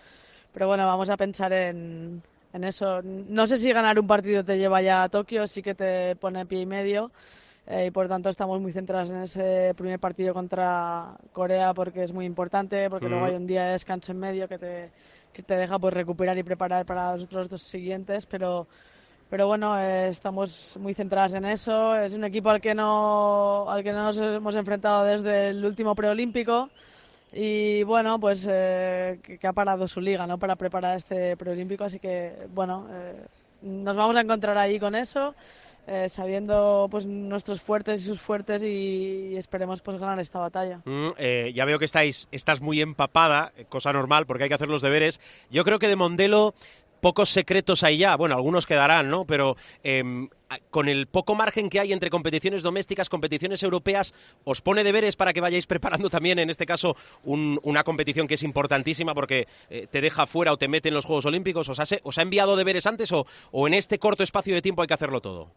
[0.54, 2.22] pero bueno, vamos a pensar en,
[2.54, 3.02] en eso.
[3.04, 6.46] No sé si ganar un partido te lleva ya a Tokio, sí que te pone
[6.46, 7.12] pie y medio.
[7.68, 12.12] eh, y por tanto estamos muy centrados en ese primer partido contra Corea porque es
[12.14, 13.28] muy importante, porque luego Mm.
[13.28, 14.90] hay un día de descanso en medio que te,
[15.32, 18.68] que te deja pues recuperar y preparar para los otros dos siguientes, pero
[19.30, 21.96] pero bueno, eh, estamos muy centradas en eso.
[21.96, 25.94] Es un equipo al que no, al que no nos hemos enfrentado desde el último
[25.94, 26.70] preolímpico
[27.32, 30.38] y bueno, pues eh, que, ha parado su liga, ¿no?
[30.38, 33.26] Para preparar este preolímpico, así que bueno, eh,
[33.62, 35.36] nos vamos a encontrar ahí con eso.
[35.88, 40.82] eh, sabiendo pues nuestros fuertes y sus fuertes y, esperemos pues ganar esta batalla.
[40.86, 41.08] Mm,
[41.54, 45.20] ya veo que estáis, estás muy empapada, cosa normal porque hay que hacer los deberes.
[45.50, 46.54] Yo creo que de Mondelo
[47.02, 48.16] pocos secretos hay ya.
[48.16, 49.26] Bueno, algunos quedarán, ¿no?
[49.26, 50.28] Pero em,
[50.70, 55.34] con el poco margen que hay entre competiciones domésticas, competiciones europeas, ¿os pone deberes para
[55.34, 59.88] que vayáis preparando también, en este caso, un- una competición que es importantísima porque eh,
[59.90, 61.70] te deja fuera o te mete en los Juegos Olímpicos?
[61.70, 64.62] ¿Os ha, se- os ha enviado deberes antes o, o en este corto espacio de
[64.62, 65.50] tiempo hay que hacerlo todo?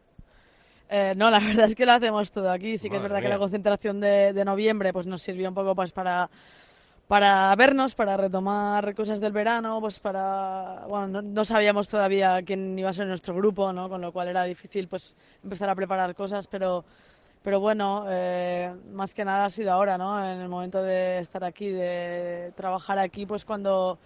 [0.90, 2.76] Eh, no, la verdad es que lo hacemos todo aquí.
[2.76, 5.74] Sí que es verdad que la concentración de, de noviembre pues nos sirvió un poco
[5.74, 6.28] pues para
[7.08, 12.78] para vernos, para retomar cosas del verano, pues para bueno, no, no sabíamos todavía quién
[12.78, 13.88] iba a ser nuestro grupo, ¿no?
[13.88, 16.84] Con lo cual era difícil pues empezar a preparar cosas, pero
[17.42, 20.24] pero bueno, eh, más que nada ha sido ahora, ¿no?
[20.24, 23.98] En el momento de estar aquí, de trabajar aquí, pues cuando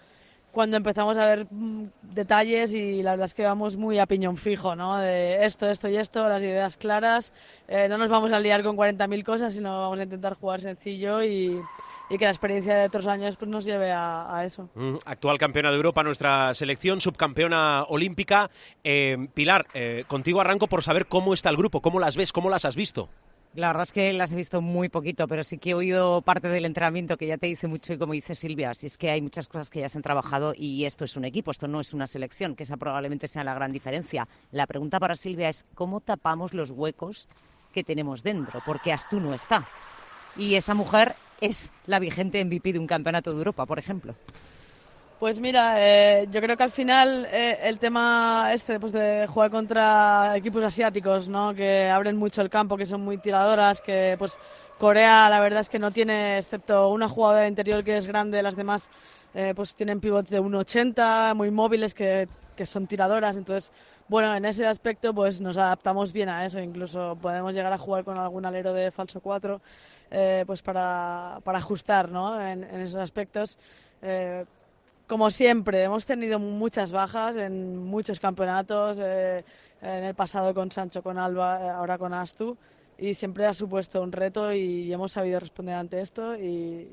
[0.57, 4.38] cuando empezamos a ver mm, detalles y la verdad es que vamos muy a piñón
[4.38, 4.97] fijo, ¿no?
[4.97, 7.35] De esto, esto y esto, las ideas claras.
[7.69, 11.23] Eh, no nos vamos a liar con 40.000 cosas, sino vamos a intentar jugar sencillo
[11.23, 11.61] y,
[12.09, 14.71] y que la experiencia de otros años pues, nos lleve a, a eso.
[14.75, 18.49] Mm, Actual campeona de Europa, nuestra selección, subcampeona olímpica.
[18.83, 22.49] Eh, Pilar, eh, contigo arranco por saber cómo está el grupo, cómo las ves, cómo
[22.49, 23.11] las has visto.
[23.57, 26.49] La verdad es que las he visto muy poquito, pero sí que he oído parte
[26.49, 29.23] del entrenamiento que ya te dice mucho y como dice Silvia, si es que hay
[29.23, 31.95] muchas cosas que ya se han trabajado y esto es un equipo, esto no es
[31.95, 34.29] una selección, que esa probablemente sea la gran diferencia.
[34.53, 37.29] La pregunta para Silvia es cómo tapamos los huecos
[37.73, 39.66] que tenemos dentro, porque Astú no está.
[40.37, 44.14] Y esa mujer es la vigente MVP de un campeonato de Europa, por ejemplo.
[45.18, 49.50] Pues mira, eh, yo creo que al final eh, el tema este pues de jugar
[49.50, 51.55] contra equipos asiáticos, ¿no?
[51.55, 54.38] Que abren mucho el campo, que son muy tiradoras, que pues
[54.76, 58.57] Corea la verdad es que no tiene, excepto una jugadora interior que es grande, las
[58.57, 58.90] demás
[59.33, 63.70] eh, pues tienen pivots de 1,80, muy móviles que que son tiradoras, entonces,
[64.09, 68.02] bueno, en ese aspecto pues nos adaptamos bien a eso, incluso podemos llegar a jugar
[68.05, 69.61] con algún alero de falso 4,
[70.11, 72.40] eh, pues para, para ajustar, ¿no?
[72.40, 73.59] En, en esos aspectos.
[74.00, 74.46] Eh,
[75.07, 79.45] como siempre, hemos tenido muchas bajas en muchos campeonatos, eh,
[79.81, 82.57] en el pasado con Sancho, con Alba, eh, ahora con Astu,
[82.99, 86.35] y siempre ha supuesto un reto y hemos sabido responder ante esto.
[86.37, 86.88] Y,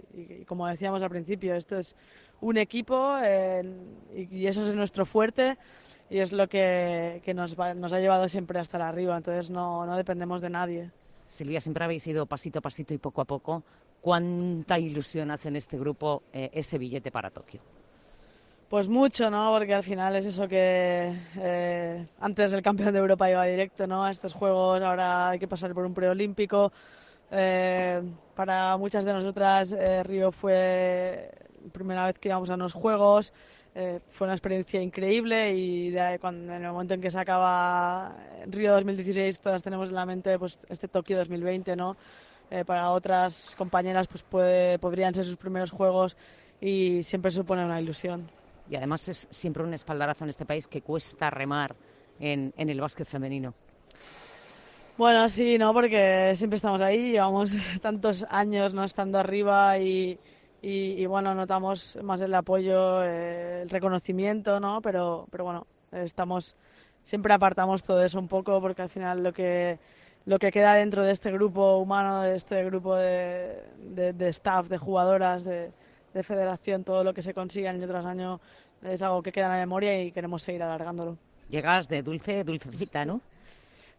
[0.48, 1.96] como decíamos al principio, esto es
[2.42, 3.64] un equipo eh,
[4.14, 5.58] y, eso es nuestro fuerte
[6.10, 9.86] y es lo que, nos, va- nos ha llevado siempre a estar arriba, entonces no,
[9.86, 10.92] no dependemos de nadie.
[11.28, 13.64] Silvia, siempre habéis ido pasito a pasito y poco a poco.
[14.02, 17.62] ¿Cuánta ilusión hace en este grupo eh, ese billete para Tokio?
[18.74, 19.52] Pues mucho, ¿no?
[19.52, 24.04] Porque al final es eso que eh, antes el campeón de Europa iba directo, ¿no?
[24.04, 26.72] A estos juegos, ahora hay que pasar por un preolímpico.
[27.30, 28.02] Eh,
[28.36, 31.30] para muchas de nosotras eh, Río fue
[31.64, 33.32] la primera vez que íbamos a unos juegos.
[34.08, 38.16] Fue una experiencia increíble y de cuando, en el momento en que se acaba
[38.48, 41.96] Río 2016 todas tenemos en la mente pues este Tokio 2020, ¿no?
[42.66, 46.18] Para otras compañeras pues puede, podrían ser sus primeros juegos
[46.60, 48.43] y siempre supone una ilusión.
[48.74, 51.76] Y además es siempre un espaldarazo en este país que cuesta remar
[52.20, 53.54] en, en el básquet femenino.
[54.98, 55.72] Bueno, sí, ¿no?
[55.76, 60.18] Porque siempre estamos ahí, llevamos tantos años no estando arriba y,
[60.60, 64.82] y, bueno, notamos más el apoyo, eh, el reconocimiento, ¿no?
[64.82, 66.56] Pero, pero bueno, estamos,
[67.04, 69.78] siempre apartamos todo eso un poco porque al final lo que,
[70.26, 74.68] lo que queda dentro de este grupo humano, de este grupo de, de, de staff,
[74.68, 75.72] de jugadoras, de,
[76.14, 78.40] de federación, todo lo que se consigue año tras año
[78.86, 81.18] es algo que queda en la memoria y queremos seguir alargándolo.
[81.50, 83.22] Llegas de dulce, dulcecita, ¿no?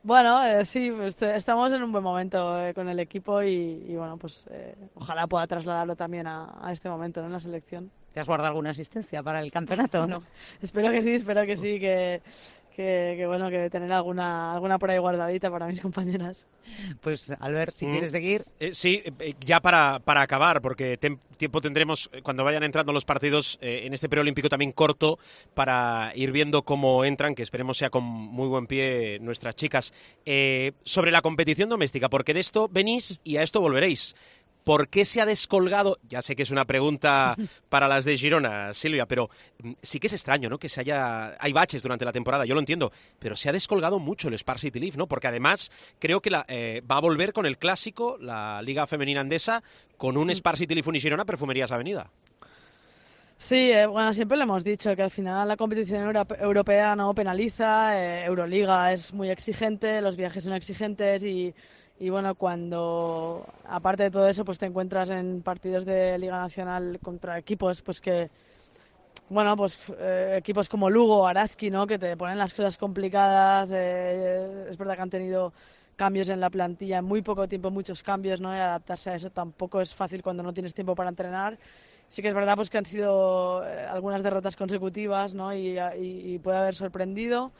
[0.05, 3.85] Bueno, eh, sí, pues, eh, estamos en un buen momento eh, con el equipo y,
[3.89, 7.27] y, bueno, pues eh, ojalá pueda trasladarlo también a, a este momento ¿no?
[7.27, 7.91] en la selección.
[8.13, 10.23] ¿Te has guardado alguna asistencia para el campeonato no?
[10.63, 12.21] espero que sí, espero que sí, que,
[12.75, 16.45] que, que bueno, que tener alguna, alguna por ahí guardadita para mis compañeras.
[17.01, 17.91] Pues Albert, si Mm.
[17.93, 22.43] quieres seguir, Eh, sí, eh, ya para, para acabar, porque tem- tiempo tendremos eh, cuando
[22.45, 25.19] vayan entrando los partidos eh, en este preolímpico también corto
[25.53, 29.93] para ir viendo cómo entran, que esperemos sea con muy buen pie nuestras chicas.
[30.25, 34.15] Eh, sobre la competición doméstica, porque de esto venís y a esto volveréis.
[34.65, 35.99] ¿Por qué se ha descolgado?
[36.09, 37.37] Ya sé que es una pregunta
[37.69, 39.29] para las de Girona, Silvia, pero
[39.63, 40.59] mm, sí que es extraño, ¿no?
[40.59, 41.37] Que se haya.
[41.39, 44.59] Hay baches durante la temporada, yo lo entiendo, pero se ha descolgado mucho el Spar
[44.59, 45.07] City Leaf, ¿no?
[45.07, 49.21] Porque además creo que la, eh, va a volver con el clásico, la Liga Femenina
[49.21, 49.63] Andesa,
[49.99, 52.11] con un Spar City Leaf Unigirona Perfumerías Avenida.
[53.37, 57.15] Sí, eh, bueno, siempre lo hemos dicho, que al final la competición euro- europea no
[57.15, 61.53] penaliza, eh, Euroliga es muy exigente, los viajes son exigentes y,
[61.99, 66.99] y bueno, cuando aparte de todo eso, pues te encuentras en partidos de Liga Nacional
[67.03, 68.31] contra equipos pues que,
[69.29, 71.87] bueno, pues eh, equipos como Lugo, Araski, ¿no?
[71.87, 75.53] Que te ponen las cosas complicadas, eh, es verdad que han tenido
[75.97, 78.55] cambios en la plantilla en muy poco tiempo, muchos cambios, ¿no?
[78.55, 81.59] Y adaptarse a eso tampoco es fácil cuando no tienes tiempo para entrenar.
[82.09, 85.55] Sí que es verdad pues que han sido eh, algunas derrotas consecutivas, ¿no?
[85.55, 87.53] Y, y- y puede haber sorprendido.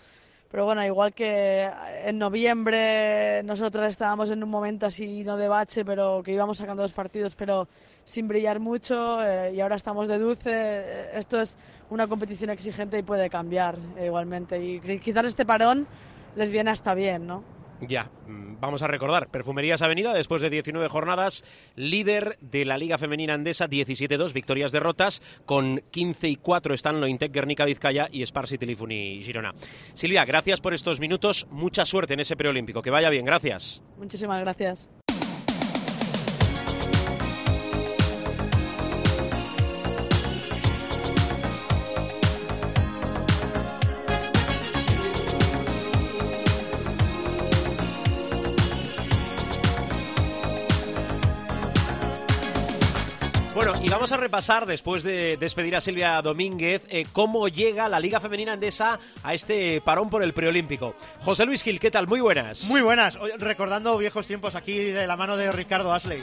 [0.49, 1.69] Pero bueno, igual que
[2.05, 6.83] en noviembre nosotros estábamos en un momento así, no de bache, pero que íbamos sacando
[6.83, 7.69] dos partidos, pero
[8.05, 10.51] sin brillar mucho, eh, y ahora estamos de dulce.
[10.53, 11.57] eh, Esto es
[11.89, 14.63] una competición exigente y puede cambiar eh, igualmente.
[14.63, 15.89] Y qui- quizás este parón
[16.35, 17.45] les viene hasta bien, ¿no?
[17.89, 21.45] Ya, mm, vamos a recordar, Perfumerías Avenida, después de 19 jornadas,
[21.77, 27.33] líder de la Liga Femenina Andesa, 17-2, victorias, derrotas, con 15 y 4 están Lointec,
[27.33, 29.55] Guernica, Vizcaya y Spar City Leaf Uni Girona.
[29.95, 33.83] Silvia, gracias por estos minutos, mucha suerte en ese preolímpico, que vaya bien, gracias.
[33.99, 34.89] Muchísimas gracias.
[54.05, 58.53] Vamos a repasar, después de despedir a Silvia Domínguez, eh, cómo llega la Liga Femenina
[58.53, 60.95] Andesa a este parón por el preolímpico.
[61.23, 62.07] José Luis Gil, ¿qué tal?
[62.07, 62.65] Muy buenas.
[62.65, 66.21] Muy buenas, recordando viejos tiempos aquí de la mano de Ricardo Asley.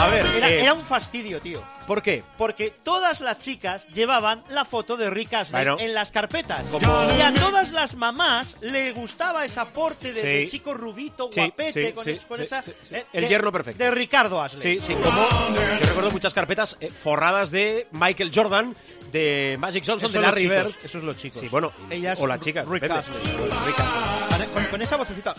[0.00, 1.60] A ver, Era, eh, era un fastidio, tío.
[1.88, 2.22] ¿por qué?
[2.38, 5.76] Porque todas las chicas llevaban la foto de Rick Astley Bueno.
[5.80, 6.62] en las carpetas.
[6.70, 6.86] Como-
[7.18, 10.26] Y a todas las mamás le gustaba ese aporte de, Sí.
[10.28, 12.60] de chico rubito, guapete, sí, con, sí, es- con esa...
[12.92, 13.82] eh, El de- yerno perfecto.
[13.82, 14.78] De Ricardo Asley.
[14.78, 18.76] Sí, sí, como yo recuerdo muchas carpetas eh, forradas de Michael Jordan,
[19.10, 20.68] de Magic Johnson, de Larry Bird.
[20.68, 21.40] chicos, esos los chicos.
[21.40, 22.62] Sí, bueno, Ellas, o las chicas.
[22.62, 22.80] Astley.
[22.80, 24.39] Rick Astley.
[24.70, 25.34] Con, esa vocecita.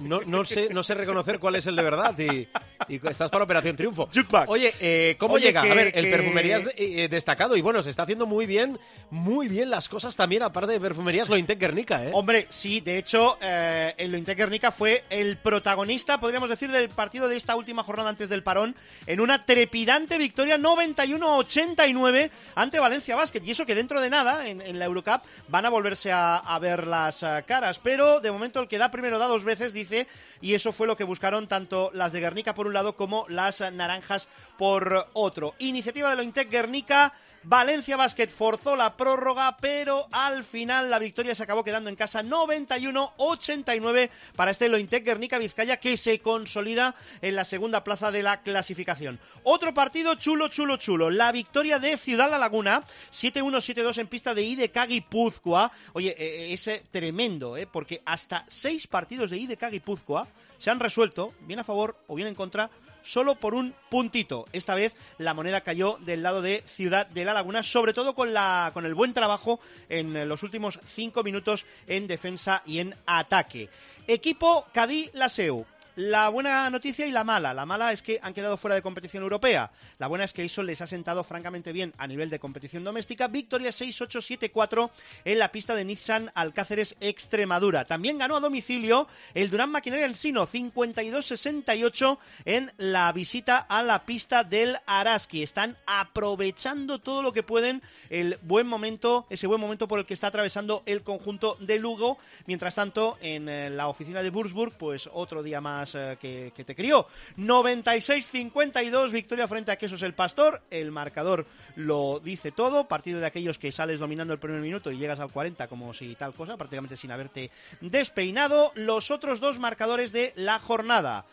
[0.00, 2.48] No, no, sé, no sé reconocer cuál es el de verdad y,
[2.92, 4.06] y estás para Operación Triunfo.
[4.14, 4.48] Jukebox.
[4.48, 5.62] Oye, eh, ¿cómo Oye, llega?
[5.62, 8.46] que- a ver, el que- perfumerías de- eh, destacado y bueno, se está haciendo muy
[8.46, 8.78] bien,
[9.10, 12.10] muy bien las cosas también, aparte de perfumerías, lo Intec Guernica, ¿eh?
[12.14, 17.28] Hombre, sí, de hecho, eh, el Lointec Guernica fue el protagonista, podríamos decir, del partido
[17.28, 18.74] de esta última jornada antes del parón,
[19.06, 23.42] en una trepidante victoria 91-89 ante Valencia Basket.
[23.44, 26.58] Y eso que dentro de nada, en, en la Eurocup, van a volverse a, a
[26.58, 27.78] ver las eh, caras.
[27.78, 30.06] Pero de momento el que da primero da dos veces, dice,
[30.40, 33.60] y eso fue lo que buscaron tanto las de Guernica por un lado como las
[33.72, 35.54] naranjas por otro.
[35.58, 37.12] Iniciativa de Lointec Guernica.
[37.48, 42.24] Valencia Basket forzó la prórroga, pero al final la victoria se acabó quedando en casa
[42.24, 48.40] 91-89 para este Lointec Guernica Vizcaya que se consolida en la segunda plaza de la
[48.40, 49.20] clasificación.
[49.44, 51.08] Otro partido chulo, chulo, chulo.
[51.08, 52.82] La victoria de Ciudad La Laguna,
[53.12, 55.70] 7-1-7-2 en pista de IDK Guipúzcoa.
[55.92, 57.68] Oye, eh, es eh, tremendo, ¿eh?
[57.68, 60.26] porque hasta seis partidos de IDK Guipúzcoa
[60.58, 62.70] se han resuelto, bien a favor o bien en contra,
[63.06, 64.46] solo por un puntito.
[64.52, 68.34] Esta vez la moneda cayó del lado de Ciudad de la Laguna, sobre todo con,
[68.34, 73.68] la, con el buen trabajo en los últimos cinco minutos en defensa y en ataque.
[74.06, 75.64] Equipo Cadí Laseu.
[75.96, 77.54] La buena noticia y la mala.
[77.54, 79.70] La mala es que han quedado fuera de competición europea.
[79.96, 83.28] La buena es que eso les ha sentado francamente bien a nivel de competición doméstica.
[83.28, 84.90] Victoria 6-8-7-4
[85.24, 87.86] en la pista de Nissan Alcáceres Extremadura.
[87.86, 94.44] También ganó a domicilio el Durán Maquinaria Ensino 52-68 en la visita a la pista
[94.44, 95.42] del Araski.
[95.42, 97.80] Están aprovechando todo lo que pueden
[98.10, 102.18] el buen momento, ese buen momento por el que está atravesando el conjunto de Lugo.
[102.44, 106.74] Mientras tanto, en eh, la oficina de Würzburg, pues otro día más eh, que, te
[106.74, 107.06] crió.
[107.38, 110.62] 96-52, victoria frente a Quesos el Pastor.
[110.70, 112.88] El marcador lo dice todo.
[112.88, 116.14] Partido de aquellos que sales dominando el primer minuto y llegas al 40 como si
[116.14, 118.72] tal cosa, prácticamente sin haberte despeinado.
[118.74, 121.26] Los otros dos marcadores de la jornada.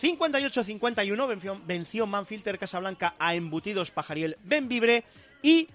[0.00, 5.04] 58-51 venció, venció Manfilter Casablanca a embutidos Pajariel Benvibre
[5.42, 5.68] y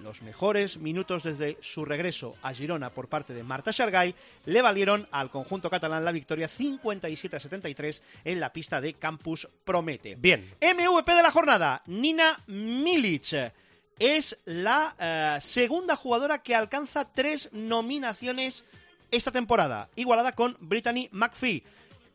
[0.00, 4.14] los mejores minutos desde su regreso a Girona por parte de Marta Shargay
[4.46, 10.16] le valieron al conjunto catalán la victoria 57-73 en la pista de Campus Promete.
[10.16, 10.54] Bien.
[10.60, 13.52] MVP de la jornada, Nina Milic.
[13.98, 18.64] Es la eh, segunda jugadora que alcanza tres nominaciones
[19.10, 21.62] esta temporada, igualada con Brittany McPhee.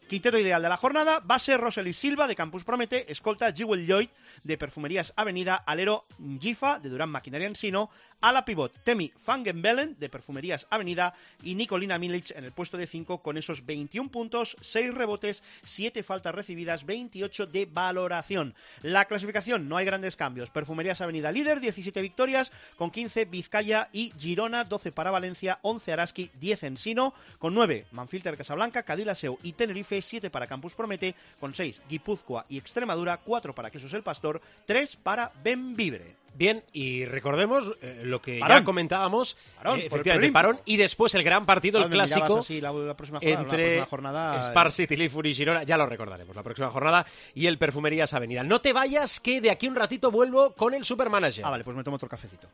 [0.09, 4.09] Quinteto ideal de la jornada, base Rosely Silva de Campus Promete, escolta Jewel Lloyd
[4.43, 6.03] de Perfumerías Avenida, alero
[6.41, 12.31] Gifa de Durán Maquinaria Ensino, ala pivot Temi Fangenbellen de Perfumerías Avenida y Nicolina Milic
[12.31, 17.45] en el puesto de 5 con esos 21 puntos, 6 rebotes, 7 faltas recibidas, 28
[17.45, 18.55] de valoración.
[18.81, 20.49] La clasificación, no hay grandes cambios.
[20.49, 26.31] Perfumerías Avenida líder, 17 victorias, con 15 Vizcaya y Girona, 12 para Valencia, 11 Araski,
[26.39, 31.81] 10 Ensino, con 9 Manfilter Casablanca, Cadilaseu y Tenerife, 7 para Campus Promete, con 6
[31.89, 36.19] Guipúzcoa y Extremadura, 4 para Quesos el Pastor, 3 para Benvibre.
[36.35, 38.59] Bien, y recordemos eh, lo que Parón.
[38.59, 42.71] ya comentábamos, Parón, eh, efectivamente, parón, y después el gran partido, el clásico, así la,
[42.71, 46.35] la próxima jornada, la entre próxima jornada, Spar City, Liverpool y Girona, ya lo recordaremos,
[46.35, 48.43] la próxima jornada, y el Perfumerías Avenida.
[48.43, 51.43] No te vayas, que de aquí un ratito vuelvo con el Supermanager.
[51.45, 52.47] Ah, vale, pues me tomo otro cafecito.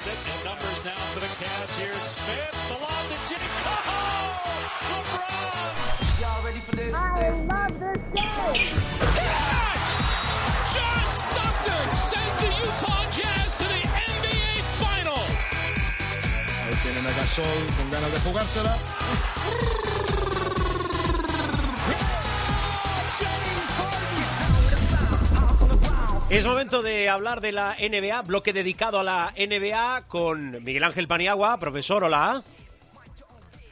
[0.00, 1.92] Ball, gets it, and numbers now for the Cavs here.
[1.92, 3.44] Smith, the lob to Jimmy.
[3.66, 4.32] Oh!
[4.90, 6.20] LeBron!
[6.20, 6.92] Y'all ready for this?
[6.92, 7.16] John
[11.20, 15.24] Stockton sends the Utah Jazz to the NBA Final.
[16.64, 18.76] Ahí tienen a Gasol con ganas de jugársela.
[26.30, 31.08] Es momento de hablar de la NBA, bloque dedicado a la NBA con Miguel Ángel
[31.08, 32.44] Paniagua, profesor, hola.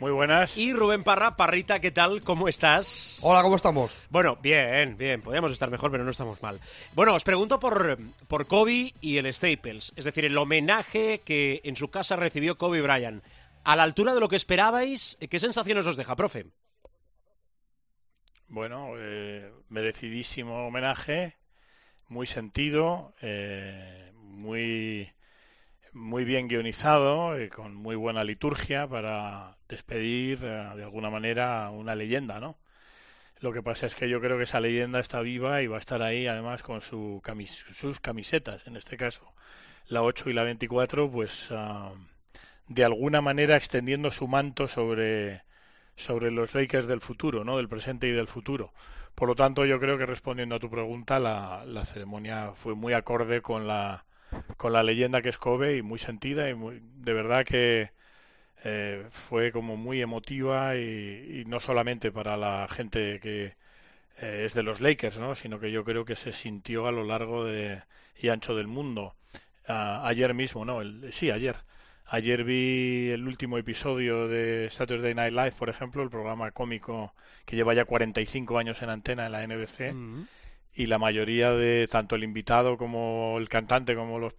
[0.00, 0.56] Muy buenas.
[0.56, 2.20] Y Rubén Parra, Parrita, ¿qué tal?
[2.20, 3.20] ¿Cómo estás?
[3.22, 3.96] Hola, ¿cómo estamos?
[4.10, 6.58] Bueno, bien, bien, podríamos estar mejor, pero no estamos mal.
[6.94, 7.96] Bueno, os pregunto por,
[8.26, 12.82] por Kobe y el Staples, es decir, el homenaje que en su casa recibió Kobe
[12.82, 13.22] Bryant.
[13.62, 15.16] ¿A la altura de lo que esperabais?
[15.30, 16.46] ¿Qué sensaciones os deja, profe?
[18.48, 21.37] Bueno, eh, merecidísimo homenaje,
[22.08, 25.12] muy sentido, eh, muy,
[25.92, 31.94] muy bien guionizado, eh, con muy buena liturgia para despedir eh, de alguna manera una
[31.94, 32.56] leyenda, ¿no?
[33.40, 35.80] Lo que pasa es que yo creo que esa leyenda está viva y va a
[35.80, 37.22] estar ahí además con su
[37.72, 39.32] sus camisetas, en este caso
[39.88, 41.92] la 8 y la 24, pues ah,
[42.68, 45.42] de alguna manera extendiendo su manto sobre,
[45.96, 47.56] sobre los Lakers del futuro, ¿no?
[47.56, 48.72] Del presente y del futuro.
[49.18, 52.92] Por lo tanto, yo creo que respondiendo a tu pregunta, la, la ceremonia fue muy
[52.92, 54.04] acorde con la,
[54.56, 57.90] con la leyenda que es Kobe y muy sentida y muy, de verdad que
[58.62, 63.56] eh, fue como muy emotiva y, no solamente para la gente que
[64.20, 65.34] eh, es de los Lakers, ¿no?
[65.34, 67.82] sino que yo creo que se sintió a lo largo de,
[68.20, 69.16] y ancho del mundo.
[69.66, 71.56] Ayer mismo, no, el, sí, ayer.
[72.10, 77.12] Ayer vi el último episodio de Saturday Night Live, por ejemplo, el programa cómico
[77.44, 79.94] que lleva ya 45 años en antena en la NBC.
[80.74, 84.32] Y la mayoría de, tanto el invitado como el cantante, como los,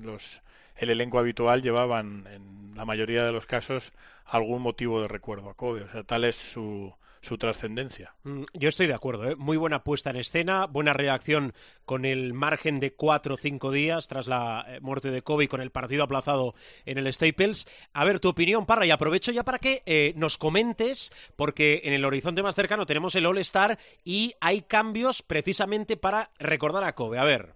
[0.00, 0.42] los
[0.76, 3.92] el elenco habitual, llevaban, en la mayoría de los casos,
[4.24, 5.82] algún motivo de recuerdo a Kobe.
[5.82, 6.92] O sea, tal es su,
[7.22, 8.14] su trascendencia.
[8.24, 9.36] Mm, Yo estoy de acuerdo, ¿eh?
[9.36, 11.54] muy buena puesta en escena, buena reacción
[11.84, 15.48] con el margen de cuatro o cinco días tras la eh, muerte de Kobe y
[15.48, 16.54] con el partido aplazado
[16.84, 17.66] en el Staples.
[17.92, 21.92] A ver, tu opinión, Parra, y aprovecho ya para que eh, nos comentes, porque en
[21.92, 27.18] el horizonte más cercano tenemos el All-Star y hay cambios precisamente para recordar a Kobe.
[27.18, 27.54] A ver.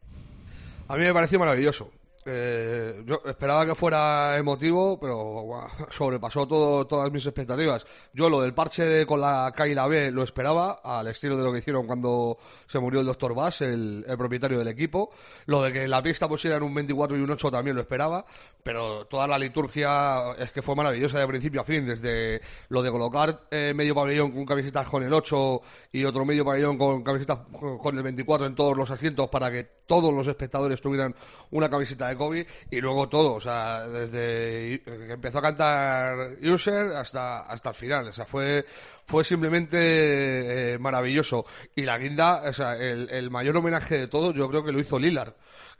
[0.88, 1.90] A mí me pareció maravilloso.
[2.28, 7.86] Eh, yo esperaba que fuera emotivo, pero guau, sobrepasó todo, todas mis expectativas.
[8.12, 11.36] Yo lo del parche de- con la K y la B lo esperaba, al estilo
[11.36, 15.10] de lo que hicieron cuando se murió el doctor Bass, el, el propietario del equipo.
[15.46, 18.24] Lo de que la pista pusieran un 24 y un 8 también lo esperaba,
[18.62, 22.90] pero toda la liturgia es que fue maravillosa de principio a fin, desde lo de
[22.90, 25.60] colocar eh, medio pabellón con camisetas con el 8
[25.92, 29.62] y otro medio pabellón con camisetas con el 24 en todos los asientos para que
[29.86, 31.14] todos los espectadores tuvieran
[31.52, 36.88] una camiseta de Kobe y luego todo, o sea, desde que empezó a cantar User
[36.96, 38.64] hasta, hasta el final, o sea, fue,
[39.04, 41.46] fue simplemente eh, maravilloso.
[41.74, 44.98] Y la guinda, o sea, el, mayor homenaje de todo yo creo que lo hizo
[44.98, 45.34] Lillard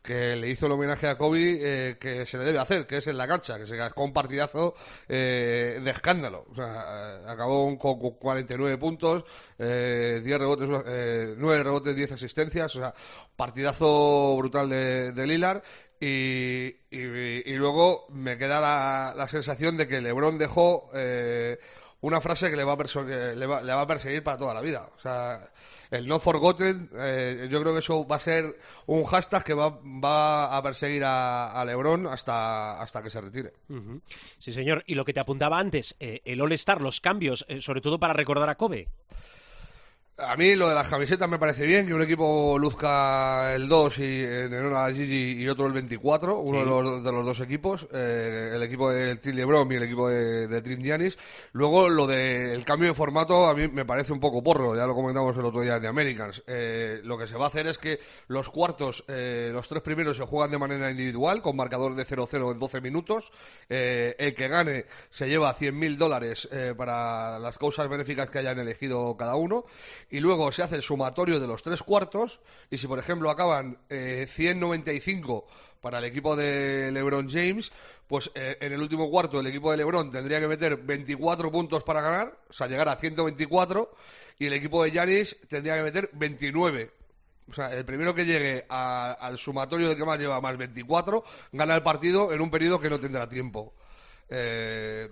[0.07, 3.07] que le hizo el homenaje a Kobe eh, que se le debe hacer, que es
[3.09, 4.75] en la cancha, que se cascó un partidazo
[5.09, 6.47] eh, de escándalo.
[6.53, 9.25] O sea, eh, acabó con, con 49 puntos,
[9.59, 12.95] eh, 10 rebotes, eh, 9 rebotes, 10 asistencias, o sea,
[13.35, 15.61] partidazo brutal de, de Lillard.
[16.01, 21.59] Y, y- luego me queda la, la sensación de que LeBron dejó eh,
[22.03, 24.61] una frase que le va, que le, va, le va a perseguir para toda la
[24.61, 24.89] vida.
[24.97, 25.49] O sea,
[25.91, 29.71] el no forgotten, eh, yo creo que eso va a ser un hashtag que va,
[29.83, 33.53] va a perseguir a, a LeBron hasta, hasta que se retire.
[34.39, 34.85] Sí, señor.
[34.87, 38.13] Y lo que te apuntaba antes, eh, el All-Star, los cambios, eh, sobre todo para
[38.13, 38.89] recordar a Kobe.
[40.19, 43.99] A mí lo de las camisetas me parece bien, que un equipo luzca el 2
[43.99, 46.65] y en honor a Gigi y otro el 24, uno Sí.
[46.65, 50.09] de, los, de los dos equipos, eh, el equipo de Team LeBron y el equipo
[50.09, 51.19] de, de Team Giannis.
[51.53, 54.95] Luego lo del cambio de formato a mí me parece un poco porro, ya lo
[54.95, 56.43] comentamos el otro día de Americans.
[56.47, 60.17] Eh, lo que se va a hacer es que los cuartos, eh, los tres primeros
[60.17, 63.33] se juegan de manera individual, con marcador de 0-0 en 12 minutos.
[63.69, 68.59] Eh, el que gane se lleva 100.000 dólares eh, para las causas benéficas que hayan
[68.59, 69.67] elegido cada uno.
[70.11, 72.41] Y luego se hace el sumatorio de los tres cuartos.
[72.71, 75.47] Y si, por ejemplo, acaban eh, 195
[75.81, 77.73] para el equipo de LeBron James,
[78.07, 81.83] pues eh, en el último cuarto el equipo de LeBron tendría que meter 24 puntos
[81.83, 83.91] para ganar, o sea, llegar a 124.
[84.39, 86.91] Y el equipo de Giannis tendría que meter 29.
[87.49, 91.75] O sea, el primero que llegue al sumatorio del que más lleva más 24 gana
[91.75, 93.75] el partido en un periodo que no tendrá tiempo.
[94.29, 95.09] Eh,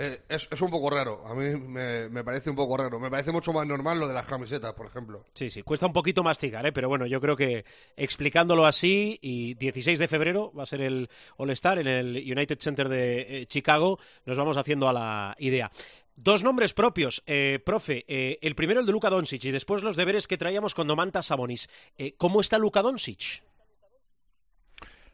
[0.00, 1.22] eh, es, es un poco raro.
[1.26, 2.98] A mí me, me parece un poco raro.
[2.98, 5.26] Me parece mucho más normal lo de las camisetas, por ejemplo.
[5.34, 6.72] Sí, sí, cuesta un poquito masticar, ¿eh?
[6.72, 7.64] pero bueno, yo creo que
[7.96, 12.88] explicándolo así, y 16 de febrero va a ser el All-Star en el United Center
[12.88, 15.70] de eh, Chicago, nos vamos haciendo a la idea.
[16.16, 18.04] Dos nombres propios, eh, profe.
[18.06, 21.26] eh, el primero el de Luka Doncic y después los deberes que traíamos con Domantas
[21.26, 21.68] Sabonis.
[21.96, 23.42] Eh, ¿Cómo está Luka Doncic?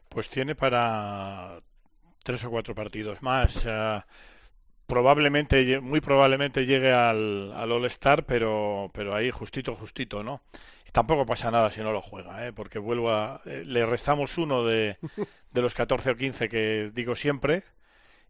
[0.09, 1.61] Pues tiene para
[2.23, 3.63] tres o cuatro partidos más.
[4.87, 10.41] Probablemente, muy probablemente llegue al, al All-Star, pero, pero ahí justito, justito, ¿no?
[10.87, 12.53] Y tampoco pasa nada si no lo juega, ¿eh?
[12.53, 13.41] Porque vuelvo a...
[13.45, 14.97] eh, le restamos uno de,
[15.51, 17.63] de los 14 o 15 que digo siempre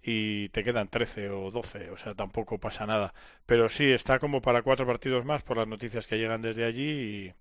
[0.02, 3.14] y te quedan 13 o 12, o sea, tampoco pasa nada.
[3.46, 6.90] Pero sí, está como para cuatro partidos más por las noticias que llegan desde allí
[6.90, 7.34] y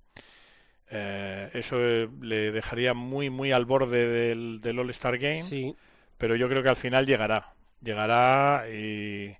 [0.90, 5.42] eh, eso eh, le dejaría muy, muy al borde del, del All-Star Game.
[5.44, 5.74] Sí.
[6.18, 7.55] Pero yo creo que al final llegará.
[7.86, 9.38] Llegará y,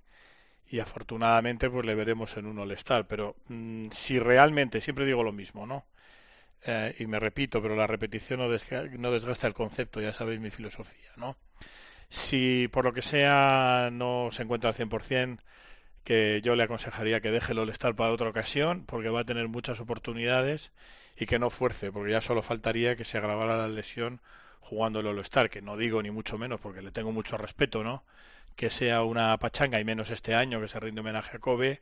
[0.81, 3.07] afortunadamente pues le veremos en un All-Star.
[3.07, 5.85] Pero mm, si realmente, siempre digo lo mismo, ¿no?
[6.65, 10.49] Eh, y me repito, pero la repetición no, no desgasta el concepto, ya sabéis mi
[10.51, 11.37] filosofía, ¿no?
[12.09, 15.39] Si por lo que sea no se encuentra al 100%,
[16.03, 19.49] que yo le aconsejaría que deje el All-Star para otra ocasión, porque va a tener
[19.49, 20.71] muchas oportunidades
[21.17, 24.21] y que no fuerce, porque ya solo faltaría que se agravara la lesión
[24.61, 28.03] jugando el All-Star, que no digo ni mucho menos, porque le tengo mucho respeto, ¿no?
[28.57, 31.79] Que sea una pachanga y menos este año que se rinde homenaje a Kobe,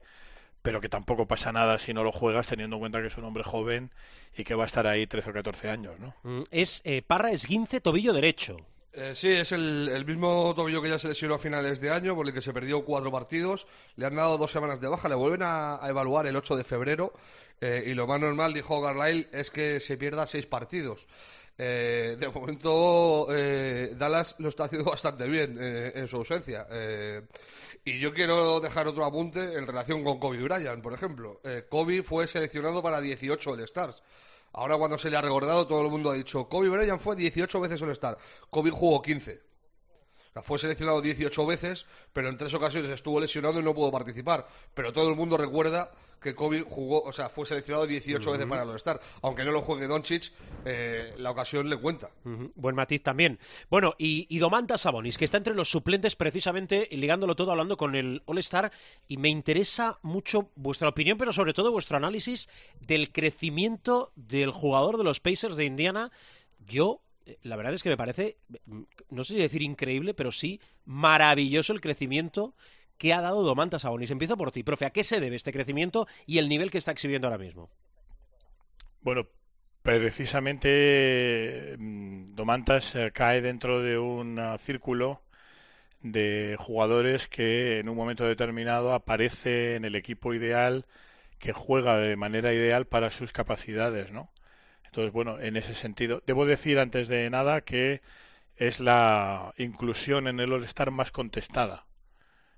[0.62, 3.24] pero que tampoco pasa nada si no lo juegas teniendo en cuenta que es un
[3.24, 3.92] hombre joven
[4.38, 6.14] y que va a estar ahí 13 o 14 años, ¿no?
[6.24, 8.58] Mm, Es eh, Parra Esguince, tobillo derecho.
[8.98, 12.16] Eh, sí, es el, el mismo tobillo que ya se lesionó a finales de año,
[12.16, 13.68] por el que se perdió cuatro partidos.
[13.98, 16.64] Le han dado dos semanas de baja, le vuelven a, a evaluar el 8 de
[16.64, 17.14] febrero.
[17.62, 21.08] eh, y lo más normal, dijo Garlyle, es que se pierda seis partidos.
[21.58, 26.68] Eh, de momento, eh, Dallas lo está haciendo bastante bien eh, en su ausencia.
[26.70, 27.22] Eh,
[27.84, 31.40] y yo quiero dejar otro apunte en relación con Kobe Bryant, por ejemplo.
[31.44, 34.02] Eh, Kobe fue seleccionado para 18 All-Stars.
[34.54, 37.62] Ahora cuando se le ha recordado, todo el mundo ha dicho, Kobe Bryant fue 18
[37.62, 38.18] veces All-Star.
[38.50, 39.40] Kobe jugó 15.
[40.44, 44.48] Fue seleccionado 18 veces, pero en tres ocasiones estuvo lesionado y no pudo participar.
[44.74, 48.64] Pero todo el mundo recuerda que Kobe jugó, o sea, fue seleccionado 18 veces para
[48.64, 49.00] el All-Star.
[49.22, 50.34] Aunque no lo juegue Doncic,
[50.66, 52.10] eh, la ocasión le cuenta.
[52.56, 53.40] Buen matiz también.
[53.70, 57.96] Bueno, y, y Domantas Sabonis, que está entre los suplentes precisamente, ligándolo todo, hablando con
[57.96, 58.72] el All-Star,
[59.08, 62.50] y me interesa mucho vuestra opinión, pero sobre todo vuestro análisis
[62.82, 66.12] del crecimiento del jugador de los Pacers de Indiana.
[66.68, 67.02] Yo,
[67.44, 71.74] la verdad es que me parece, mm, no sé si decir increíble, pero sí maravilloso
[71.74, 72.56] el crecimiento
[72.98, 74.12] que ha dado Domantas Sabonis.
[74.12, 74.86] Empiezo por ti, profe.
[74.86, 77.70] ¿A qué se debe este crecimiento y el nivel que está exhibiendo ahora mismo?
[79.02, 79.28] Bueno,
[79.82, 85.22] precisamente mm, Domantas eh, cae dentro de un ah, círculo
[86.02, 90.86] de jugadores que en un momento determinado aparece en el equipo ideal
[91.40, 94.30] que juega de manera ideal para sus capacidades, ¿no?
[94.88, 98.02] Entonces, bueno, en ese sentido, debo decir antes de nada que
[98.58, 101.86] es la inclusión en el All-Star más contestada.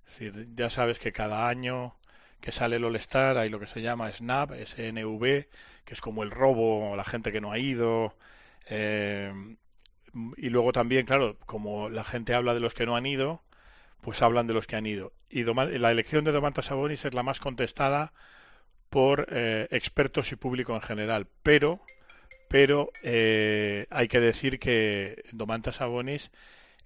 [0.08, 1.96] Es decir, ya sabes que cada año
[2.42, 5.48] que sale el All-Star hay lo que se llama SNAP, SNV,
[5.86, 8.16] que es como el robo, la gente que no ha ido.
[8.70, 9.34] eh,
[10.38, 13.42] y luego también, claro, como la gente habla de los que no han ido,
[14.02, 15.14] pues hablan de los que han ido.
[15.30, 18.14] Y la elección de Domantas Sabonis es la más contestada
[18.90, 21.28] por eh, expertos y público en general.
[21.44, 21.82] Pero,
[22.48, 26.32] pero eh, hay que decir que Domantas Sabonis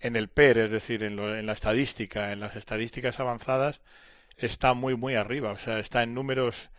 [0.01, 3.81] en el PER, es decir, en, lo- en la estadística, en las estadísticas avanzadas,
[4.37, 5.51] está muy, muy arriba.
[5.51, 6.69] O sea, está en números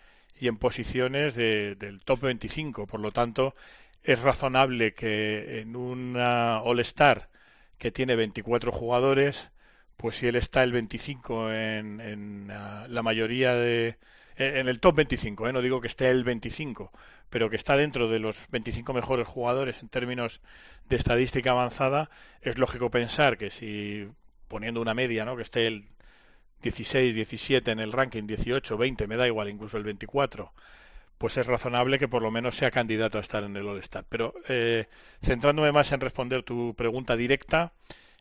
[0.40, 2.86] y en posiciones de- del top 25.
[2.86, 3.54] Por lo tanto,
[4.02, 7.28] es razonable que en una All-Star
[7.78, 9.50] que tiene 24 jugadores,
[9.96, 13.96] pues si él está el 25 en, en, ah, la mayoría de...
[14.36, 15.52] En el top 25, ¿eh?
[15.52, 16.90] no digo que esté el 25,
[17.32, 20.42] pero que está dentro de los 25 mejores jugadores en términos
[20.90, 22.10] de estadística avanzada,
[22.42, 24.06] es lógico pensar que si
[24.48, 25.34] poniendo una media, ¿no?
[25.34, 25.86] que esté el
[26.60, 30.52] 16, 17 en el ranking, 18, 20, me da igual, incluso el 24,
[31.16, 34.04] pues es razonable que por lo menos sea candidato a estar en el All-Star.
[34.10, 34.84] Pero eh,
[35.22, 37.72] centrándome más en responder tu pregunta directa,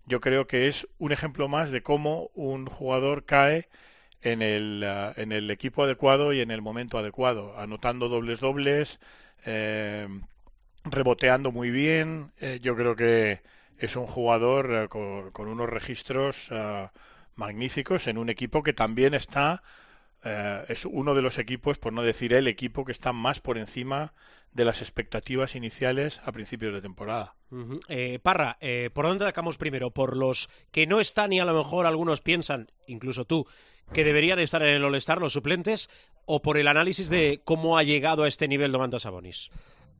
[0.05, 3.67] yo creo que es un ejemplo más de cómo un jugador cae
[4.21, 8.99] en el, ah, en el equipo adecuado y en el momento adecuado, anotando dobles dobles,
[9.45, 10.07] eh,
[10.85, 12.31] reboteando muy bien.
[12.39, 13.41] Eh, yo creo que
[13.77, 16.91] es un jugador eh, con, con unos registros ah,
[17.35, 19.63] magníficos en un equipo que también está,
[20.23, 23.57] eh, es uno de los equipos, por no decir el equipo, que está más por
[23.57, 24.13] encima
[24.53, 27.35] de las expectativas iniciales a principios de temporada.
[27.51, 27.79] Ujú.
[27.87, 29.91] Eh, Parra, eh, ¿por dónde atacamos primero?
[29.91, 33.47] ¿Por los que no están y a lo mejor algunos piensan, incluso tú,
[33.93, 35.89] que deberían estar en el All-Star los suplentes?
[36.25, 39.49] ¿O por el análisis de cómo ha llegado a este nivel Domantas Sabonis?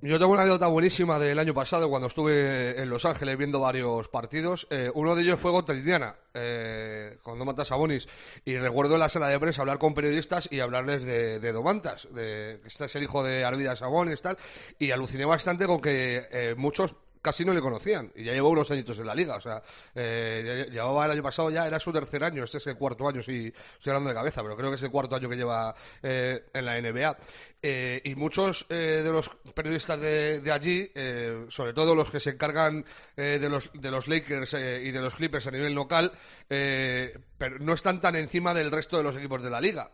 [0.03, 4.09] Yo tengo una anécdota buenísima del año pasado cuando estuve en Los Ángeles viendo varios
[4.09, 4.65] partidos.
[4.71, 8.07] Eh, uno de ellos fue contra Indiana, eh, con Domantas Sabonis.
[8.43, 12.07] Y recuerdo en la sala de prensa hablar con periodistas y hablarles de, de Domantas,
[12.11, 14.39] de que este es el hijo de Arvidas Sabonis tal.
[14.79, 18.69] Y aluciné bastante con que eh, muchos casi no le conocían y ya llevó unos
[18.71, 19.61] añitos en la liga, o sea,
[19.95, 23.21] eh, llevaba el año pasado ya, era su tercer año, este es el cuarto año,
[23.21, 26.45] sí, estoy hablando de cabeza, pero creo que es el cuarto año que lleva eh,
[26.53, 27.17] en la NBA.
[27.63, 32.19] Eh, y muchos eh, de los periodistas de, de allí, eh, sobre todo los que
[32.19, 32.83] se encargan
[33.15, 36.11] eh, de, los, de los Lakers y de los Clippers a nivel local,
[36.47, 39.91] pero no están tan encima del resto de los equipos de la liga.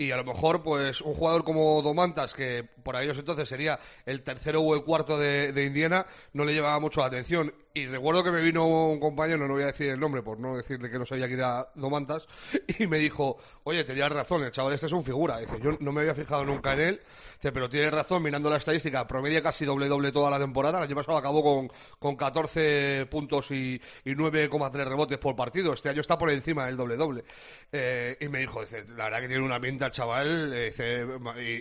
[0.00, 4.22] Y a lo mejor, pues, un jugador como Domantas, que por aquellos entonces sería el
[4.22, 7.52] tercero o el cuarto de, de Indiana, no le llevaba mucho la atención.
[7.78, 10.56] Y recuerdo que me vino un compañero, no voy a decir el nombre por no
[10.56, 12.26] decirle que no sabía que era Domantas,
[12.78, 15.38] y me dijo, oye, tenías razón, el chaval este es un figura.
[15.38, 17.00] Dice, yo no me había fijado nunca en él.
[17.34, 20.78] Dice, pero tienes razón, mirando la estadística, promedia casi doble-doble toda la temporada.
[20.78, 21.70] El año pasado acabó con,
[22.00, 25.72] con 14 puntos y, y 9,3 rebotes por partido.
[25.72, 27.22] Este año está por encima del doble-doble.
[27.70, 30.52] Eh, y me dijo, dice, la verdad que tiene una pinta el chaval.
[30.52, 31.06] eh, dice,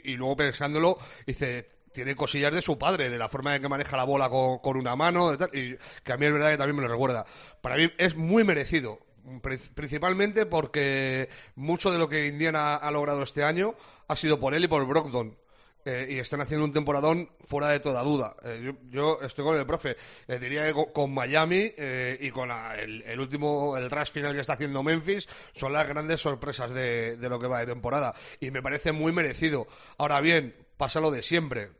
[0.03, 0.97] y, y luego pensándolo,
[1.27, 4.77] dice, tiene cosillas de su padre, de la forma en que maneja la bola con,
[4.77, 7.25] una mano, de tal, y que a mí es verdad que también me lo recuerda.
[7.61, 8.99] Para mí es muy merecido,
[9.41, 13.75] pri- principalmente porque mucho de lo que Indiana ha logrado este año
[14.07, 15.37] ha sido por él y por Brogdon.
[15.85, 18.35] eh, y están haciendo un temporadón fuera de toda duda.
[18.43, 19.95] Eh, yo, yo estoy con el profe.
[20.27, 24.53] Eh, diría que con, Miami eh, y con el, último, el rush final que está
[24.53, 28.13] haciendo Memphis, son las grandes sorpresas de lo que va de temporada.
[28.41, 29.65] Y me parece muy merecido.
[29.97, 31.71] Ahora bien, pasa lo de siempre.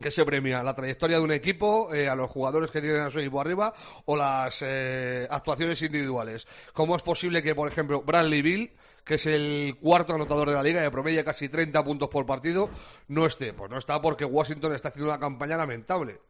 [0.00, 0.64] ¿Qué se premia?
[0.64, 3.72] ¿La trayectoria de un equipo, eh, a los jugadores que tienen a su equipo arriba
[4.06, 6.48] o las eh, actuaciones individuales?
[6.72, 8.72] ¿Cómo es posible que, por ejemplo, Bradley Bill,
[9.04, 12.68] que es el cuarto anotador de la liga y promedia casi 30 puntos por partido,
[13.06, 13.52] no esté?
[13.52, 16.20] Pues no está porque Washington está haciendo una campaña lamentable.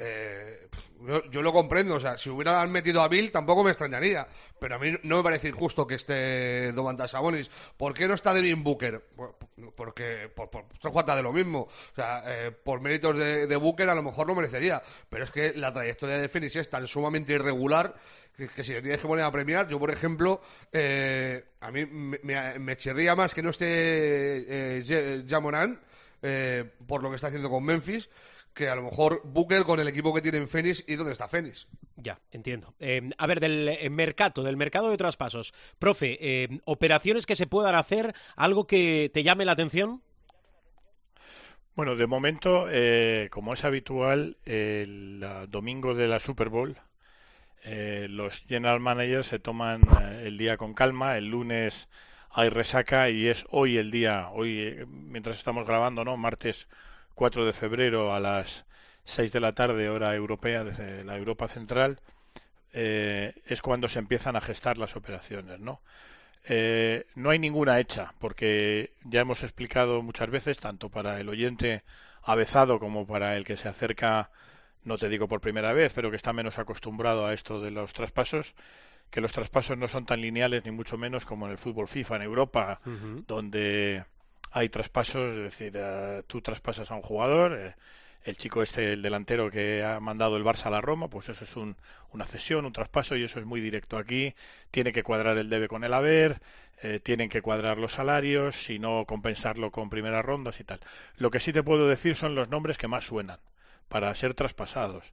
[0.00, 0.68] Eh,
[1.30, 4.26] yo, lo comprendo, o sea, si hubieran metido a Bill tampoco me extrañaría,
[4.60, 7.50] pero a mí no me parece injusto que esté Domantas Sabonis.
[7.76, 9.00] ¿Por qué no está Devin Booker?
[9.16, 9.36] Por-
[9.74, 11.62] Porque por, por, se de lo mismo.
[11.62, 15.52] O sea, eh, por méritos de, Booker a lo mejor lo merecería, pero es que
[15.54, 17.94] la trayectoria de Phoenix es tan sumamente irregular
[18.36, 20.40] que, si le tienes que poner a premiar, yo por ejemplo,
[20.72, 25.80] eh, a mí me, me, me chirría más que no esté eh, Ja- Ja Morant,
[26.22, 28.08] eh, por lo que está haciendo con Memphis,
[28.58, 31.28] que a lo mejor Booker con el equipo que tiene en Phoenix y dónde está
[31.28, 31.68] Phoenix.
[31.94, 32.74] Ya, entiendo.
[32.80, 35.54] Eh, a ver, del eh, mercado, del mercado de traspasos.
[35.78, 40.02] Profe, eh, operaciones que se puedan hacer, algo que te llame la atención.
[41.76, 46.76] Bueno, de momento, eh, como es habitual, el domingo de la Super Bowl,
[47.62, 49.82] eh, los general managers se toman
[50.22, 51.16] el día con calma.
[51.16, 51.88] El lunes
[52.30, 56.16] hay resaca y es hoy el día, hoy, eh, mientras estamos grabando, ¿no?
[56.16, 56.68] Martes
[57.18, 58.64] 4 de febrero a las
[59.02, 61.98] 6 de la tarde, hora europea, desde la Europa Central,
[62.72, 65.80] eh, es cuando se empiezan a gestar las operaciones, ¿no?
[66.44, 71.82] Eh, no hay ninguna hecha, porque ya hemos explicado muchas veces, tanto para el oyente
[72.22, 74.30] avezado como para el que se acerca,
[74.84, 77.94] no te digo por primera vez, pero que está menos acostumbrado a esto de los
[77.94, 78.54] traspasos,
[79.10, 82.14] que los traspasos no son tan lineales ni mucho menos como en el fútbol FIFA
[82.14, 82.80] en Europa,
[83.26, 84.04] donde
[84.50, 87.74] hay traspasos, es decir, eh, tú traspasas a un jugador, eh,
[88.24, 91.44] el chico este, el delantero que ha mandado el Barça a la Roma, pues eso
[91.44, 91.76] es un,
[92.12, 94.34] una cesión, un traspaso y eso es muy directo aquí.
[94.70, 96.40] Tiene que cuadrar el debe con el haber,
[96.82, 100.80] eh, tienen que cuadrar los salarios, si no compensarlo con primeras rondas y tal.
[101.16, 103.38] Lo que sí te puedo decir son los nombres que más suenan
[103.88, 105.04] para ser traspasados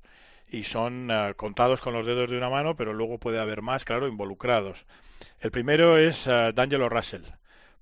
[0.49, 3.85] y son eh, contados con los dedos de una mano, pero luego puede haber más,
[3.85, 4.85] claro, involucrados.
[5.39, 7.23] El primero es eh, D'Angelo Russell.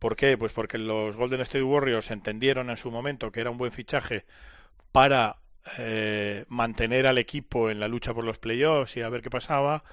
[0.04, 0.38] ¿Por qué?
[0.38, 4.26] Pues porque los Golden State Warriors entendieron en su momento que era un buen fichaje
[4.92, 5.38] para
[5.78, 9.86] eh, mantener al equipo en la lucha por los playoffs y a ver qué pasaba,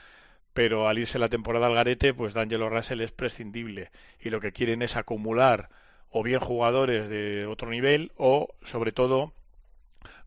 [0.53, 4.51] pero al irse la temporada al garete, pues D'Angelo Russell es prescindible y lo que
[4.51, 5.69] quieren es acumular
[6.11, 9.33] o bien jugadores de otro nivel o sobre todo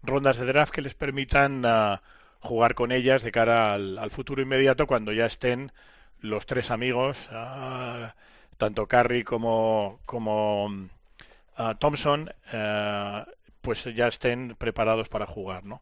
[0.01, 2.03] rondas de draft que les permitan ah,
[2.39, 5.73] jugar con ellas de cara al, al futuro inmediato cuando ya estén
[6.21, 8.15] los tres amigos, ah,
[8.63, 10.89] tanto Curry como, como
[11.57, 13.27] ah, Thompson, ah,
[13.61, 15.81] pues ya estén preparados para jugar, ¿no?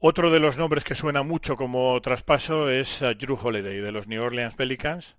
[0.00, 4.06] Otro de los nombres que suena mucho como traspaso es ah, Drew Holiday de los
[4.06, 5.16] New Orleans Pelicans,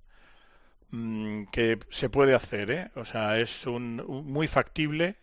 [0.92, 2.92] mm, que se puede hacer, ¿eh?
[2.96, 5.18] O sea, es un, un- muy factible.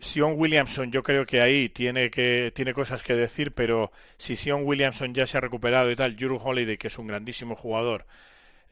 [0.00, 4.62] Sion Williamson, yo creo que ahí tiene que tiene cosas que decir, pero si Sion
[4.66, 8.06] Williamson ya se ha recuperado y tal, Drew Holiday, que es un grandísimo jugador,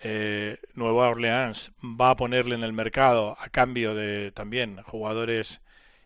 [0.00, 5.60] eh, Nueva Orleans va a ponerle en el mercado a cambio de también jugadores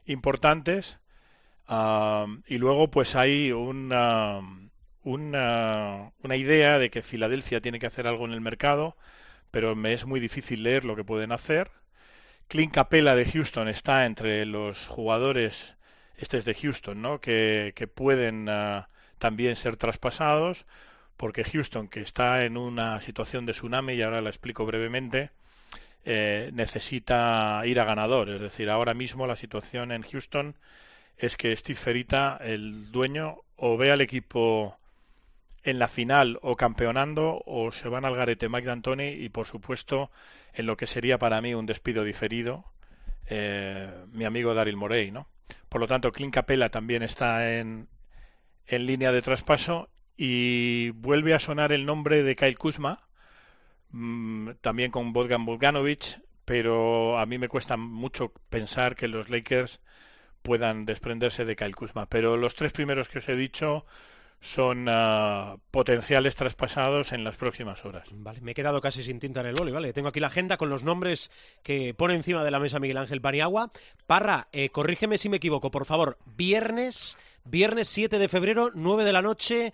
[0.07, 0.99] importantes.
[2.49, 4.41] Y luego pues hay una,
[5.05, 8.97] una, una idea de que Filadelfia tiene que hacer algo en el mercado,
[9.51, 11.71] pero me es muy difícil leer lo que pueden hacer.
[12.49, 15.77] Clint Capella de Houston está entre los jugadores,
[16.19, 17.21] este es de Houston, ¿no?
[17.21, 18.89] Que, que pueden ah,
[19.19, 20.67] también ser traspasados,
[21.23, 25.31] porque Houston, que está en una situación de tsunami, y ahora la explico brevemente,
[26.05, 28.29] eh, necesita ir a ganador.
[28.29, 30.57] Es decir, ahora mismo la situación en Houston
[31.17, 34.77] es que Steve Ferita, el dueño, o ve al equipo
[35.63, 40.11] en la final o campeonando o se van al garete Mike D'Antoni y por supuesto
[40.55, 42.65] en lo que sería para mí un despido diferido
[43.29, 45.29] eh, mi amigo Daryl Morey, ¿no?
[45.69, 47.87] Por lo tanto, Clint Capella también está en,
[48.67, 53.09] en línea de traspaso y vuelve a sonar el nombre de Kyle Kuzma,
[53.91, 59.81] mm, también con Bogdan Bogdanovic, pero a mí me cuesta mucho pensar que los Lakers
[60.43, 62.07] puedan desprenderse de Kyle Kuzma.
[62.07, 63.87] Pero los tres primeros que os he dicho
[64.41, 68.09] son ah, potenciales traspasados en las próximas horas.
[68.13, 69.93] Vale, me he quedado casi sin tinta en el boli, ¿vale?
[69.93, 71.31] Tengo aquí la agenda con los nombres
[71.63, 73.71] que pone encima de la mesa Miguel Ángel Paniagua.
[74.09, 76.19] Parra, eh, corrígeme si me equivoco, por favor.
[76.27, 79.73] Viernes, viernes 7 de febrero, 9 de la noche,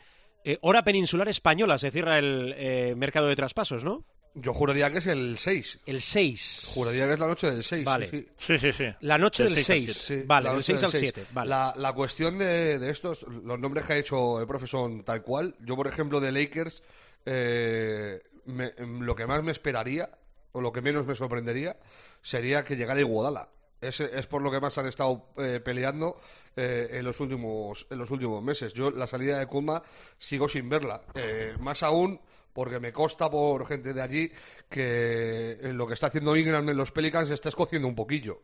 [0.53, 4.05] eh, hora peninsular española, se cierra el eh, mercado de traspasos, ¿no?
[4.35, 5.81] Yo juraría que es el 6.
[5.87, 6.71] El 6.
[6.75, 7.85] Juraría que es la noche del 6.
[7.85, 8.09] Vale.
[8.11, 8.59] sí, sí.
[8.59, 8.85] Sí, sí.
[9.01, 10.03] La noche Del del 6 al 6.
[10.07, 10.21] 7.
[10.23, 11.13] Sí, Vale, la del noche 6 al seis.
[11.15, 11.27] 7.
[11.33, 11.49] Vale.
[11.51, 15.23] La, la cuestión de, de estos, los nombres que ha hecho el profe son tal
[15.23, 15.57] cual.
[15.61, 16.83] Yo, por ejemplo, de Lakers,
[17.27, 20.11] eh, me- lo que más me esperaría,
[20.53, 21.77] o lo que menos me sorprendería,
[22.23, 23.49] sería que llegara Iguodala.
[23.81, 26.21] Es, es por lo que más han estado eh, peleando
[26.57, 28.73] eh, en, los últimos, en los últimos meses.
[28.73, 29.83] Yo la salida de Kuzma
[30.19, 31.03] sigo sin verla.
[31.15, 32.21] Eh, más aún
[32.53, 34.33] porque me consta por gente de allí
[34.69, 38.43] que eh, lo que está haciendo Ingram en los Pelicans se está escociendo un poquillo.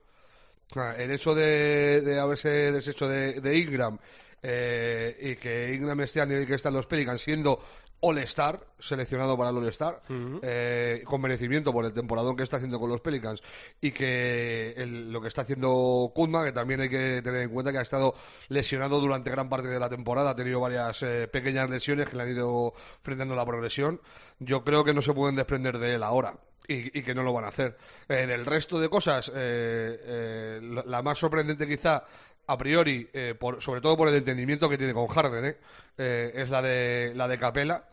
[0.96, 3.98] El hecho de, de haberse deshecho de, de Ingram
[4.46, 7.58] eh, y que Ingram esté a nivel que están los Pelicans siendo
[8.06, 10.02] All-Star, seleccionado para el All-Star,
[10.42, 13.40] eh, con merecimiento por el temporadón que está haciendo con los Pelicans
[13.80, 17.72] y que el- lo que está haciendo Kuzma, que también hay que tener en cuenta
[17.72, 18.14] que ha estado
[18.48, 22.22] lesionado durante gran parte de la temporada, ha tenido varias eh, pequeñas lesiones que le
[22.24, 24.00] han ido frenando la progresión,
[24.38, 26.34] yo creo que no se pueden desprender de él ahora
[26.68, 27.76] y, y que no lo van a hacer.
[28.08, 32.04] Eh, del resto de cosas, eh, eh, la, más sorprendente quizá
[32.46, 35.56] a priori, eh, por- sobre todo por el entendimiento que tiene con Harden,
[35.96, 37.88] es la de la de Capela.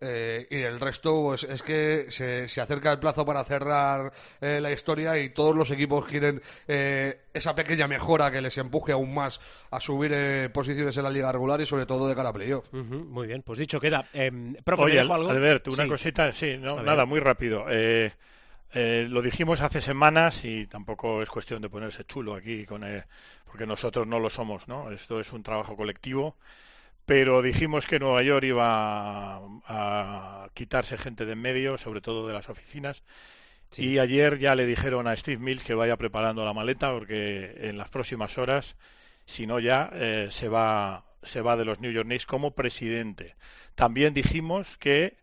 [0.00, 4.58] Eh, y el resto pues, es que se, se acerca el plazo para cerrar eh,
[4.60, 9.14] la historia y todos los equipos quieren eh, esa pequeña mejora que les empuje aún
[9.14, 9.40] más
[9.70, 12.70] a subir eh, posiciones en la liga regular y sobre todo de cara a playoff.
[12.72, 14.06] Muy bien, pues dicho queda.
[14.12, 15.30] Em, profe, ¿me Oye, algo?
[15.30, 15.88] Alberto, una Sí.
[15.88, 17.64] cosita, sí, no, nada, muy rápido.
[17.70, 18.12] Eh,
[18.74, 23.04] eh, lo dijimos hace semanas y tampoco es cuestión de ponerse chulo aquí, con, eh,
[23.46, 24.90] porque nosotros no lo somos, ¿no?
[24.90, 26.36] Esto es un trabajo colectivo,
[27.06, 32.26] pero dijimos que Nueva York iba a, a quitarse gente de en medio, sobre todo
[32.26, 33.02] de las oficinas.
[33.76, 37.76] Y ayer ya le dijeron a Steve Mills que vaya preparando la maleta porque en
[37.76, 38.76] las próximas horas,
[39.26, 43.34] si no ya, eh, se va se va de los New York Knicks como presidente.
[43.74, 45.16] También dijimos que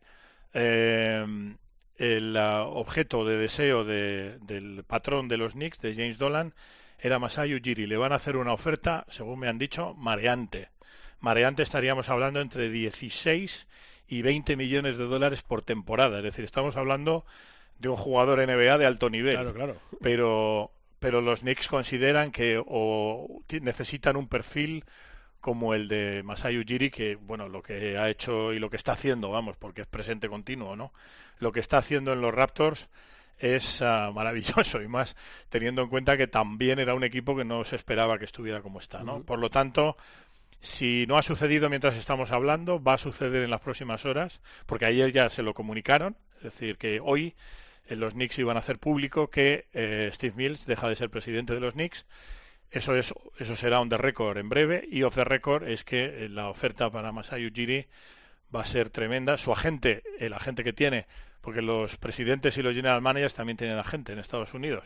[0.54, 1.56] eh,
[1.98, 6.54] el ah, objeto de deseo de- del patrón de los Knicks, de James Dolan,
[7.00, 7.86] era Masai Ujiri.
[7.88, 10.70] Le van a hacer una oferta, según me han dicho, mareante.
[11.22, 13.68] Mareante estaríamos hablando entre 16
[14.08, 16.18] y 20 millones de dólares por temporada.
[16.18, 17.26] Es decir, estamos hablando
[17.80, 19.34] de un jugador NBA de alto nivel.
[19.34, 19.78] Claro, claro.
[20.02, 24.84] Pero, pero los Knicks consideran que o necesitan un perfil
[25.40, 28.92] como el de Masai Ujiri, que bueno, lo que ha hecho y lo que está
[28.92, 30.94] haciendo, vamos, porque es presente continuo, ¿no?
[31.40, 32.88] Lo que está haciendo en los Raptors
[33.40, 35.16] es ah, maravilloso y más
[35.50, 38.80] teniendo en cuenta que también era un equipo que no se esperaba que estuviera como
[38.80, 39.24] está, ¿no?
[39.24, 39.98] Por lo tanto,
[40.62, 44.86] si no ha sucedido mientras estamos hablando, va a suceder en las próximas horas, porque
[44.86, 47.36] ayer ya se lo comunicaron, es decir, que hoy
[47.88, 51.54] eh, los Knicks iban a hacer público que eh, Steve Mills deja de ser presidente
[51.54, 52.06] de los Knicks.
[52.70, 56.26] Eso es, eso será on the record en breve y off the record es que
[56.26, 57.88] eh, la oferta para Masai Ujiri
[58.56, 59.38] va a ser tremenda.
[59.38, 61.08] Su agente, el agente que tiene,
[61.42, 64.86] porque los presidentes y los general managers también tienen agente en Estados Unidos.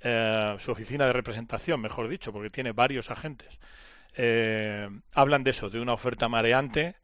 [0.00, 3.58] Eh, su oficina de representación, mejor dicho, porque tiene varios agentes.
[4.16, 6.96] Eh, hablan de eso, de una oferta mareante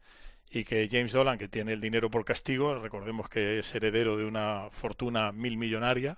[0.49, 4.25] y que James Dolan, que tiene el dinero por castigo, recordemos que es heredero de
[4.25, 6.17] una fortuna mil millonaria,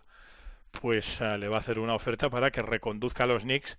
[0.71, 3.77] pues eh, le va a hacer una oferta para que reconduzca a los Knicks,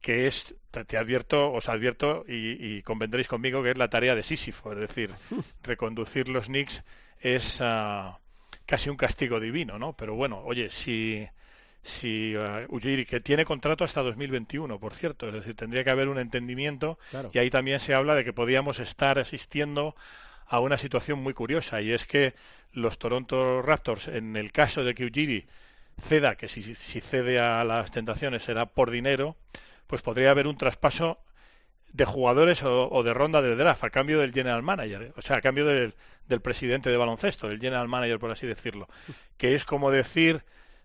[0.00, 4.14] que es, te, te advierto, os advierto y, y convendréis conmigo que es la tarea
[4.14, 5.10] de Sísifo, es decir,
[5.62, 6.84] reconducir los Knicks
[7.20, 8.18] es ah,
[8.66, 9.94] casi un castigo divino, ¿no?
[9.96, 11.28] Pero bueno, oye, si
[11.88, 16.08] si uh, Ujiri, que tiene contrato hasta 2021, por cierto, es decir, tendría que haber
[16.08, 16.98] un entendimiento.
[17.10, 17.30] Claro.
[17.32, 19.96] y ahí también se habla de que podíamos estar asistiendo
[20.46, 22.34] a una situación muy curiosa y es que
[22.72, 25.46] los Toronto Raptors, en el caso de que Ujiri
[26.00, 29.36] ceda, que si, si cede a las tentaciones será por dinero,
[29.86, 31.18] pues podría haber un traspaso
[31.92, 35.36] de jugadores o, o de ronda de draft a cambio del general manager, o sea,
[35.36, 35.94] a cambio del,
[36.28, 38.88] del presidente de baloncesto, del general manager, por así decirlo,
[39.36, 40.44] que es como decir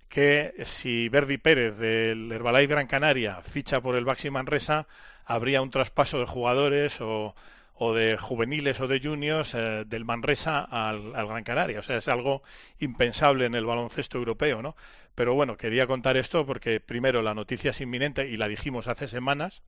[0.10, 4.88] que si Verdi Pérez del Herbalife Gran Canaria ficha por el Baxi Manresa,
[5.26, 7.36] habría un traspaso de jugadores o,
[7.76, 11.80] o de juveniles o de juniors eh, del Manresa al, al Gran Canaria.
[11.80, 12.44] O sea, es algo
[12.80, 14.76] impensable en el baloncesto europeo, ¿no?
[15.16, 19.08] Pero bueno, quería contar esto porque primero la noticia es inminente y la dijimos hace
[19.08, 19.62] semanas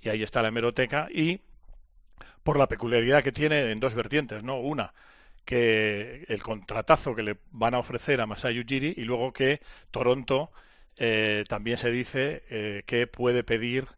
[0.00, 1.40] y ahí está la hemeroteca y
[2.42, 4.58] por la peculiaridad que tiene en dos vertientes, ¿no?
[4.58, 4.94] Una,
[5.44, 10.50] que el contratazo que le van a ofrecer a Masai Ujiri y luego que Toronto
[10.96, 13.88] eh, también se dice eh, que puede pedir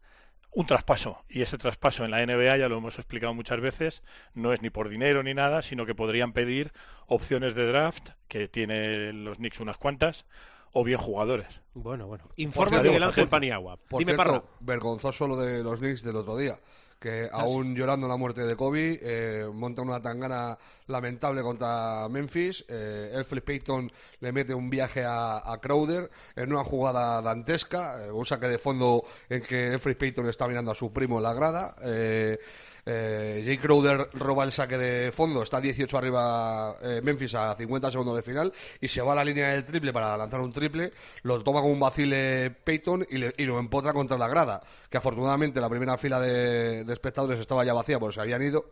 [0.53, 4.03] un traspaso y ese traspaso en la NBA ya lo hemos explicado muchas veces
[4.35, 6.73] no es ni por dinero ni nada sino que podrían pedir
[7.07, 10.27] opciones de draft que tienen los Knicks unas cuantas
[10.73, 12.25] o bien jugadores Bueno, bueno.
[12.37, 13.77] Informa Miguel Ángel Paniagua.
[13.77, 14.45] Por Dime, cierto, Parra.
[14.61, 16.59] vergonzoso lo de los Knicks del otro día.
[17.05, 22.65] Que aún llorando la muerte de Kobe, eh, monta una tangana lamentable contra Memphis.
[22.67, 28.11] Eh, Elfrid Payton le mete un viaje a, a Crowder en una jugada dantesca, eh,
[28.11, 31.35] un saque de fondo en que Elfrid Payton está mirando a su primo en la
[31.35, 31.77] grada.
[31.83, 32.39] Eh,
[32.87, 37.91] eh, Jay Crowder roba el saque de fondo, está 18 arriba eh, Memphis a 50
[37.91, 40.91] segundos de final y se va a la línea del triple para lanzar un triple,
[41.23, 44.61] lo toma como un vacile Peyton y, le- y lo empotra contra la grada,
[44.91, 48.67] que afortunadamente la primera fila de, de espectadores estaba ya vacía porque se habían ido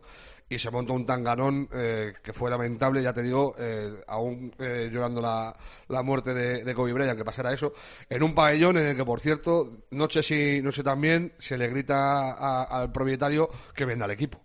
[0.49, 4.89] y se montó un tanganón eh, que fue lamentable, ya te digo, eh, aún eh,
[4.91, 5.55] llorando la,
[5.87, 7.73] la muerte de, de Kobe Bryant, que pasara eso,
[8.09, 12.31] en un pabellón en el que, por cierto, noche sí, noche también, se le grita
[12.33, 14.39] a- al propietario que venda el equipo.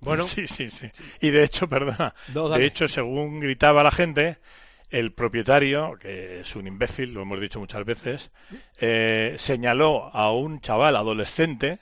[0.00, 0.90] Bueno, sí, sí, sí.
[1.20, 4.38] Y de hecho, perdona, No, de hecho, según gritaba la gente,
[4.88, 8.30] el propietario, que es un imbécil, lo hemos dicho muchas veces,
[8.80, 11.80] eh, señaló a un chaval adolescente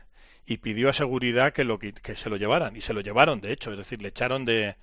[0.48, 2.76] y pidió a seguridad que, lo, qui- que se lo llevaran.
[2.76, 4.76] Y se lo llevaron, de hecho, es decir, le echaron de,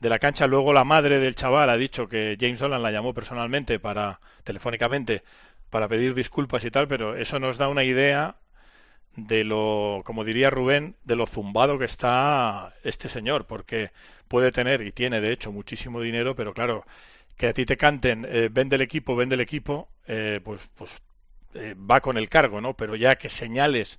[0.00, 0.46] de la cancha.
[0.46, 5.22] Luego la madre del chaval ha dicho que James Dolan la llamó personalmente para, telefónicamente,
[5.70, 8.36] para pedir disculpas y tal, pero eso nos da una idea
[9.16, 13.90] de lo, como diría Rubén, de lo zumbado que está este señor, porque
[14.28, 16.86] puede tener y tiene de hecho muchísimo dinero, pero claro,
[17.36, 20.92] que a ti te canten, eh, vende el equipo, vende el equipo, eh, pues, pues
[21.54, 22.74] eh, va con el cargo, ¿no?
[22.74, 23.98] Pero ya que señales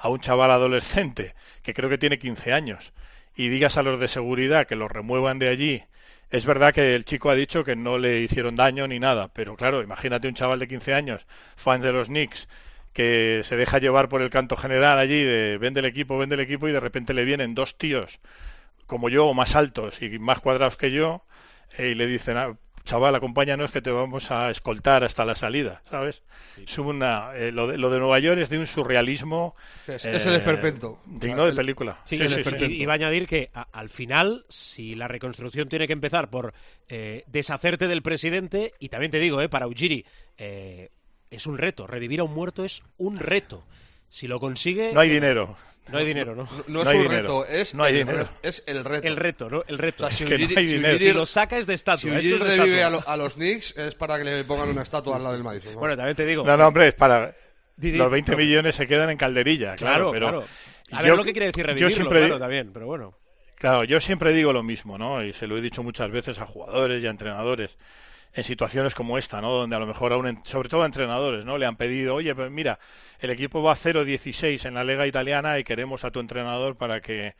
[0.00, 2.92] a un chaval adolescente que creo que tiene 15 años
[3.36, 5.84] y digas a los de seguridad que los remuevan de allí,
[6.30, 9.56] es verdad que el chico ha dicho que no le hicieron daño ni nada, pero
[9.56, 11.26] claro, imagínate un chaval de 15 años,
[11.56, 12.48] fan de los Knicks,
[12.92, 16.40] que se deja llevar por el canto general allí de vende el equipo, vende el
[16.40, 18.20] equipo y de repente le vienen dos tíos
[18.86, 21.24] como yo o más altos y más cuadrados que yo
[21.78, 25.82] eh, y le dicen, "Ah, chaval, acompáñanos que te vamos a escoltar hasta la salida,
[25.90, 26.22] ¿sabes?
[26.56, 29.54] Es una, eh, lo, de, lo de Nueva York es de un surrealismo
[29.86, 31.00] Es- es el esperpento.
[31.06, 32.00] digno de El- película.
[32.04, 32.64] Sí, Sí, y- sí, y- sí.
[32.74, 36.52] y iba a añadir que a- al final, si la reconstrucción tiene que empezar por
[36.88, 40.04] eh, deshacerte del presidente, y también te digo, eh, para Ujiri,
[40.38, 40.88] eh,
[41.30, 41.86] es un reto.
[41.86, 43.64] Revivir a un muerto es un reto.
[44.08, 44.92] Si lo consigue.
[44.92, 45.56] No hay dinero.
[45.88, 46.46] No hay dinero, ¿no?
[46.68, 47.22] No, es No hay un dinero.
[47.22, 48.28] reto, es, No hay el dinero.
[48.42, 49.06] es el reto.
[49.08, 49.64] El reto, ¿no?
[49.66, 50.06] El reto.
[50.06, 51.18] O sea, si Es que no hay si dinero.
[51.20, 52.20] Lo saca es de estatua.
[52.20, 52.86] Si Esto es de revive estatua.
[52.86, 55.42] a, lo- a los Knicks es para que le pongan una estatua al lado del
[55.42, 55.72] Madison.
[55.74, 55.78] ¿no?
[55.80, 56.44] Bueno, también te digo.
[56.44, 57.34] No, no, hombre, es para...
[57.76, 58.38] Los 20 no.
[58.38, 60.44] millones se quedan en calderilla, claro, Claro, pero claro.
[60.92, 63.14] A yo- ver lo que quiere decir yo revivirlo, siempre claro, también, pero bueno.
[63.56, 65.24] Claro, yo siempre digo lo mismo, ¿no?
[65.24, 67.76] Y se lo he dicho muchas veces a jugadores y a entrenadores
[68.32, 69.50] en situaciones como esta, ¿no?
[69.50, 71.58] Donde a lo mejor a un, sobre todo a entrenadores, ¿no?
[71.58, 72.78] Le han pedido, oye, pues mira,
[73.18, 77.34] el equipo va 0-16 en la liga italiana y queremos a tu entrenador para que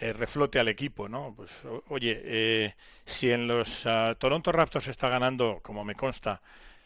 [0.00, 1.34] eh, reflote al equipo, ¿no?
[1.36, 1.50] Pues,
[1.88, 2.74] oye, eh,
[3.04, 6.40] si en los ah, Toronto Raptors está ganando, como me consta,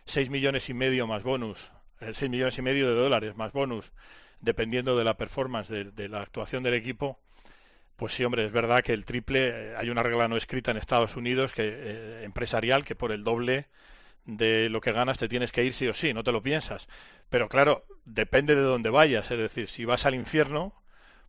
[0.07, 3.93] 6 millones y medio más bonus, eh, 6 millones y medio de dólares más bonus,
[4.41, 7.19] dependiendo de la performance de la actuación del equipo,
[7.97, 10.77] pues sí, hombre, es verdad que el triple, eh, hay una regla no escrita en
[10.77, 13.67] Estados Unidos que eh, empresarial que por el doble
[14.25, 16.89] de lo que ganas te tienes que ir sí o sí, no te lo piensas.
[17.29, 20.75] Pero claro, depende de dónde vayas, es decir, si vas al infierno,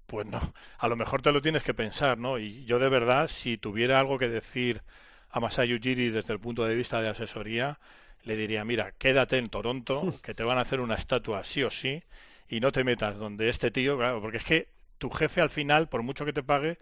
[0.08, 0.40] pues no,
[0.78, 2.40] a lo mejor te lo tienes que pensar, ¿no?
[2.40, 4.82] Y yo de verdad, si tuviera algo que decir
[5.30, 7.80] a Masai Ujiri desde el punto de vista de asesoría,
[8.24, 11.72] le diría, mira, quédate en Toronto, que te van a hacer una estatua sí o
[11.72, 12.04] sí,
[12.48, 15.88] y no te metas donde este tío, claro, porque es que tu jefe al final,
[15.90, 16.78] por mucho que te pague,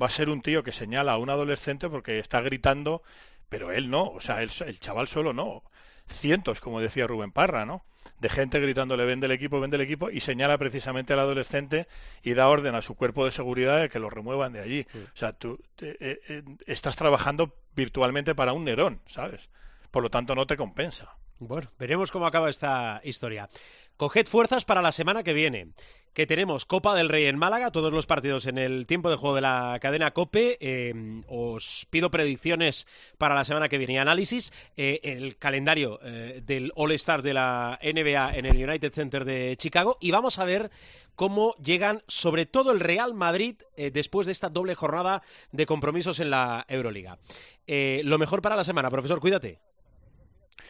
[0.00, 3.02] va a ser un tío que señala a un adolescente porque está gritando,
[3.48, 5.62] pero él no, o sea, él- el chaval solo no.
[6.06, 7.84] Cientos, como decía Rubén Parra, ¿no?
[8.18, 11.86] De gente gritándole vende el equipo, vende el equipo, y señala precisamente al adolescente
[12.22, 14.86] y da orden a su cuerpo de seguridad de que lo remuevan de allí.
[14.94, 19.48] O sea, tú eh, eh, estás trabajando virtualmente para un Nerón, ¿sabes?
[19.90, 21.14] Por lo tanto, no te compensa.
[21.38, 23.48] Bueno, veremos cómo acaba esta historia.
[23.96, 25.68] Coged fuerzas para la semana que viene,
[26.14, 29.34] que tenemos Copa del Rey en Málaga, todos los partidos en el tiempo de juego
[29.34, 30.58] de la cadena COPE.
[30.60, 32.86] Eh, os pido predicciones
[33.18, 34.52] para la semana que viene y análisis.
[34.76, 39.96] Eh, el calendario eh, del All-Star de la NBA en el United Center de Chicago.
[40.00, 40.70] Y vamos a ver
[41.14, 46.20] cómo llegan, sobre todo el Real Madrid, eh, después de esta doble jornada de compromisos
[46.20, 47.18] en la Euroliga.
[47.66, 49.58] Eh, lo mejor para la semana, profesor, cuídate.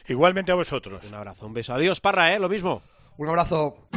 [0.09, 1.05] Igualmente a vosotros.
[1.05, 1.73] Un abrazo, un beso.
[1.73, 2.39] Adiós, Parra, ¿eh?
[2.39, 2.83] Lo mismo.
[3.17, 3.89] Un abrazo.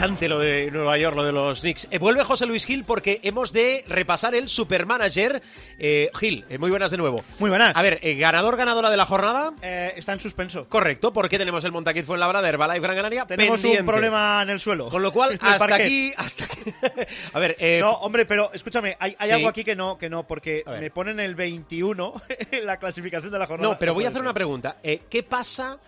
[0.00, 1.86] Interesante lo de Nueva York, lo de los Knicks.
[1.90, 5.42] Eh, vuelve José Luis Gil porque hemos de repasar el Supermanager.
[5.78, 7.22] Eh, Gil, eh, muy buenas de nuevo.
[7.38, 7.76] Muy buenas.
[7.76, 9.52] A ver, eh, ganador, ganadora de la jornada.
[9.60, 10.66] Está en suspenso.
[10.70, 13.26] Correcto, porque tenemos el Montaquit Fuenlabrada, Herbalife Gran Canaria.
[13.26, 13.80] Tenemos pendiente.
[13.82, 14.88] un problema en el suelo.
[14.88, 16.60] Con lo cual, hasta aquí, hasta aquí.
[17.34, 19.34] A ver, eh, No, hombre, pero escúchame, hay, hay Sí.
[19.34, 23.38] algo aquí que no, que no, porque me ponen el 21 en la clasificación de
[23.38, 23.74] la jornada.
[23.74, 24.76] no, pero voy a hacer una pregunta.
[24.82, 25.78] ¿Qué pasa?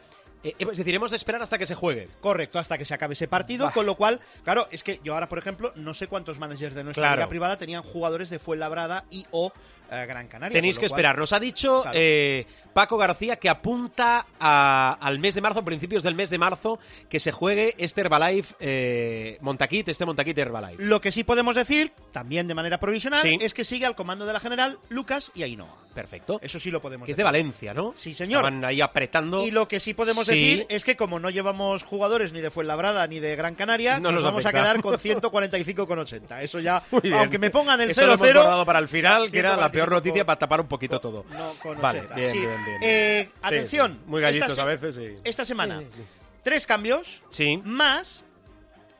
[0.45, 2.09] Eh, es decir, hemos de esperar hasta que se juegue.
[2.21, 3.73] Correcto, hasta que se acabe ese partido, Bah.
[3.73, 6.83] con lo cual, claro, es que yo ahora, por ejemplo, no sé cuántos managers de
[6.85, 7.17] nuestra Claro.
[7.17, 9.53] liga privada tenían jugadores de Fuenlabrada y o
[9.93, 10.55] eh, Gran Canaria.
[10.55, 11.19] Tenéis que cual- esperar.
[11.19, 11.97] Nos ha dicho Claro.
[12.01, 16.79] eh, Paco García que apunta a- al mes de marzo, principios del mes de marzo,
[17.11, 20.83] que se juegue este Herbalife eh, Montaquit, este Montaquit Herbalife.
[20.83, 23.39] Lo que sí podemos decir, también de manera provisional, Sí.
[23.41, 25.77] es que sigue al comando de la general Lucas y Ainhoa.
[25.93, 26.41] Perfecto.
[26.43, 27.27] Eso sí lo podemos Que es de decir.
[27.27, 27.93] Valencia, ¿no?
[27.95, 28.45] Sí, señor.
[28.47, 29.45] Estaban ahí apretando.
[29.47, 30.33] Y lo que sí podemos Sí.
[30.35, 34.05] decir es que como no llevamos jugadores ni de Fuenlabrada ni de Gran Canaria, No
[34.11, 36.41] nos, nos vamos a quedar con 145,80.
[36.43, 36.83] Eso ya,
[37.19, 38.33] aunque me pongan el Eso lo hemos 0-0...
[38.41, 41.25] guardado para el final, que era la peor 145 noticia para tapar un poquito todo.
[41.31, 42.15] No, con Vale, 80.
[42.15, 42.39] bien, Sí.
[42.39, 42.79] bien, bien.
[42.83, 43.93] Eh, atención.
[43.95, 44.11] sí.
[44.11, 45.17] Muy gallitos esta a veces, sí.
[45.25, 46.03] Esta semana, Sí, sí.
[46.43, 47.61] tres cambios, Sí.
[47.65, 48.25] más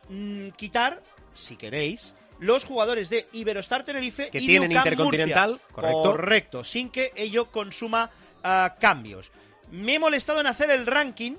[0.09, 1.03] mm, quitar,
[1.35, 5.67] si queréis, los jugadores de Iberostar Tenerife Que y tienen Intercontinental, Murcia.
[5.73, 6.03] correcto.
[6.03, 8.11] Correcto, sin que ello consuma
[8.43, 9.31] ah, cambios.
[9.71, 11.37] Me he molestado en hacer el ranking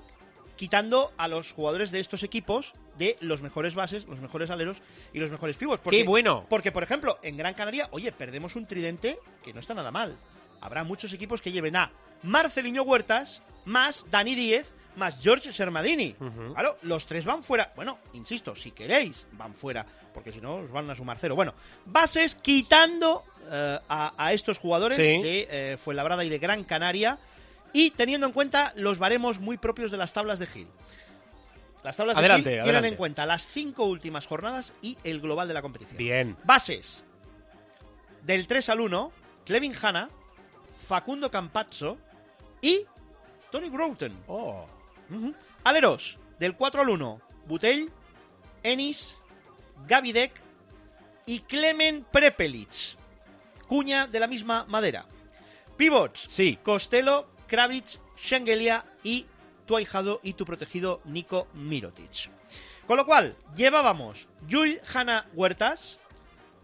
[0.55, 4.81] quitando a los jugadores de estos equipos de los mejores bases, los mejores aleros
[5.13, 5.79] y los mejores pibos.
[5.89, 6.45] ¡Qué bueno!
[6.49, 10.15] Porque, por ejemplo, en Gran Canaria, oye, perdemos un tridente que no está nada mal.
[10.61, 11.91] Habrá muchos equipos que lleven a
[12.23, 16.15] Marceliño Huertas, más Dani Díez, más George Sermadini.
[16.19, 16.53] Ujú.
[16.53, 17.73] Claro, los tres van fuera.
[17.75, 21.35] Bueno, insisto, si queréis, van fuera, porque si no, os van a sumar cero.
[21.35, 21.53] Bueno,
[21.85, 25.21] bases quitando eh, a, a estos jugadores Sí.
[25.21, 27.17] de eh, Fuenlabrada y de Gran Canaria
[27.73, 30.67] y teniendo en cuenta los baremos muy propios de las tablas de Gil.
[31.83, 35.47] Las tablas Adelante, de Gil tienen en cuenta las cinco últimas jornadas y el global
[35.47, 35.97] de la competición.
[35.97, 36.37] Bien.
[36.43, 37.03] Bases.
[38.23, 39.11] Del 3 al 1,
[39.45, 40.09] Clevin Hanna,
[40.87, 41.97] Facundo Campazzo
[42.61, 42.85] y
[43.51, 44.17] Tony Grouten.
[44.27, 44.65] Oh.
[45.65, 46.19] Aleros.
[46.39, 47.91] Del 4 al 1, Butell,
[48.63, 49.17] Enis,
[49.85, 50.31] Gavidek
[51.25, 52.97] y Clemen Prepelic.
[53.67, 55.05] Cuña de la misma madera.
[55.77, 56.25] Pivots.
[56.29, 56.57] Sí.
[56.63, 59.25] Costello, Kravitz, Schengelia y
[59.65, 62.29] tu ahijado y tu protegido Nico Mirotic.
[62.87, 65.99] Con lo cual, llevábamos Yul Hanna Huertas,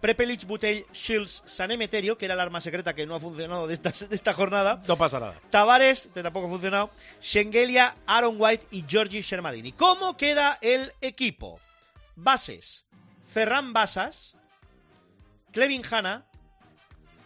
[0.01, 3.73] Prepelic, Butell, Shields, San Emeterio, que era el arma secreta que no ha funcionado de
[3.73, 4.81] esta, de esta jornada.
[4.87, 5.35] No pasa nada.
[5.49, 6.91] Tavares, que tampoco ha funcionado,
[7.21, 9.73] Schengelia, Aaron White y Georgi Shermadini.
[9.73, 11.59] ¿Cómo queda el equipo?
[12.15, 12.85] Bases,
[13.25, 14.35] Ferran Basas,
[15.51, 16.28] Clevin Hanna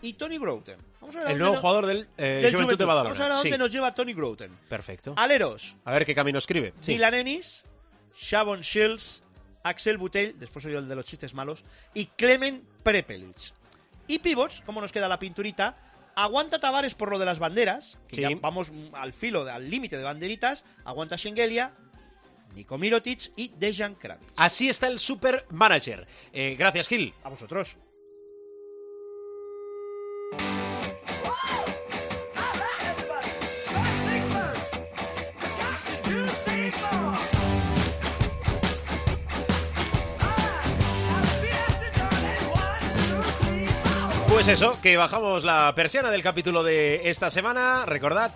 [0.03, 0.77] y Tony Grouten.
[1.01, 3.09] Vamos a ver a El nuevo nos- jugador del, eh, del Juventud de Badalona.
[3.09, 3.57] Vamos a ver a dónde Sí.
[3.57, 4.51] nos lleva Tony Grouten.
[4.69, 5.13] Perfecto.
[5.17, 6.73] Aleros, A ver qué camino escribe.
[6.81, 6.93] Sí.
[6.93, 7.65] Dylan Ennis,
[8.15, 9.23] Shavon Shields,
[9.63, 13.53] Axel Butell, después soy el de los chistes malos, y Clemen Prepelic.
[14.07, 15.77] Y pivots, como nos queda la pinturita,
[16.15, 18.21] aguanta Tavares por lo de las banderas, que Sí.
[18.21, 21.71] ya vamos al filo, al límite de banderitas, aguanta Schengelia,
[22.53, 24.31] Nico Mirotic y Dejan Kravitz.
[24.35, 26.05] Así está el Super Manager.
[26.33, 27.13] Eh, gracias, Gil.
[27.23, 27.77] A vosotros.
[44.45, 47.85] Pues eso, que bajamos la persiana del capítulo de esta semana.
[47.85, 48.29] Recordad,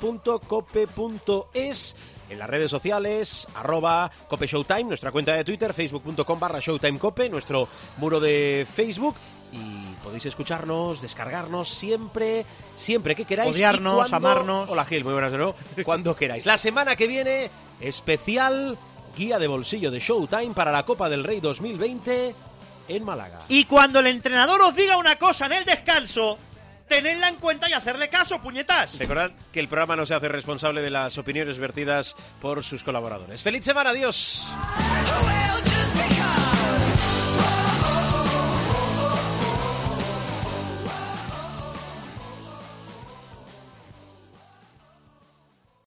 [0.00, 1.96] www.cope.es
[2.30, 7.28] en las redes sociales, arroba Cope Showtime, nuestra cuenta de Twitter, facebook.com barra Showtime Cope,
[7.28, 7.68] nuestro
[7.98, 9.14] muro de Facebook.
[9.52, 12.46] Y podéis escucharnos, descargarnos siempre,
[12.78, 13.54] siempre que queráis.
[13.54, 14.70] Odiarnos, cuando- amarnos.
[14.70, 15.54] Hola Gil, muy buenas de nuevo.
[15.84, 16.46] Cuando queráis.
[16.46, 18.78] La semana que viene, especial
[19.14, 22.34] guía de bolsillo de Showtime para la Copa del Rey 2020
[22.88, 23.40] en Málaga.
[23.48, 26.38] Y cuando el entrenador os diga una cosa en el descanso,
[26.88, 28.98] tenedla en cuenta y hacerle caso, puñetas.
[28.98, 33.42] Recordad que el programa no se hace responsable de las opiniones vertidas por sus colaboradores.
[33.42, 33.90] ¡Feliz semana!
[33.90, 34.48] ¡Adiós!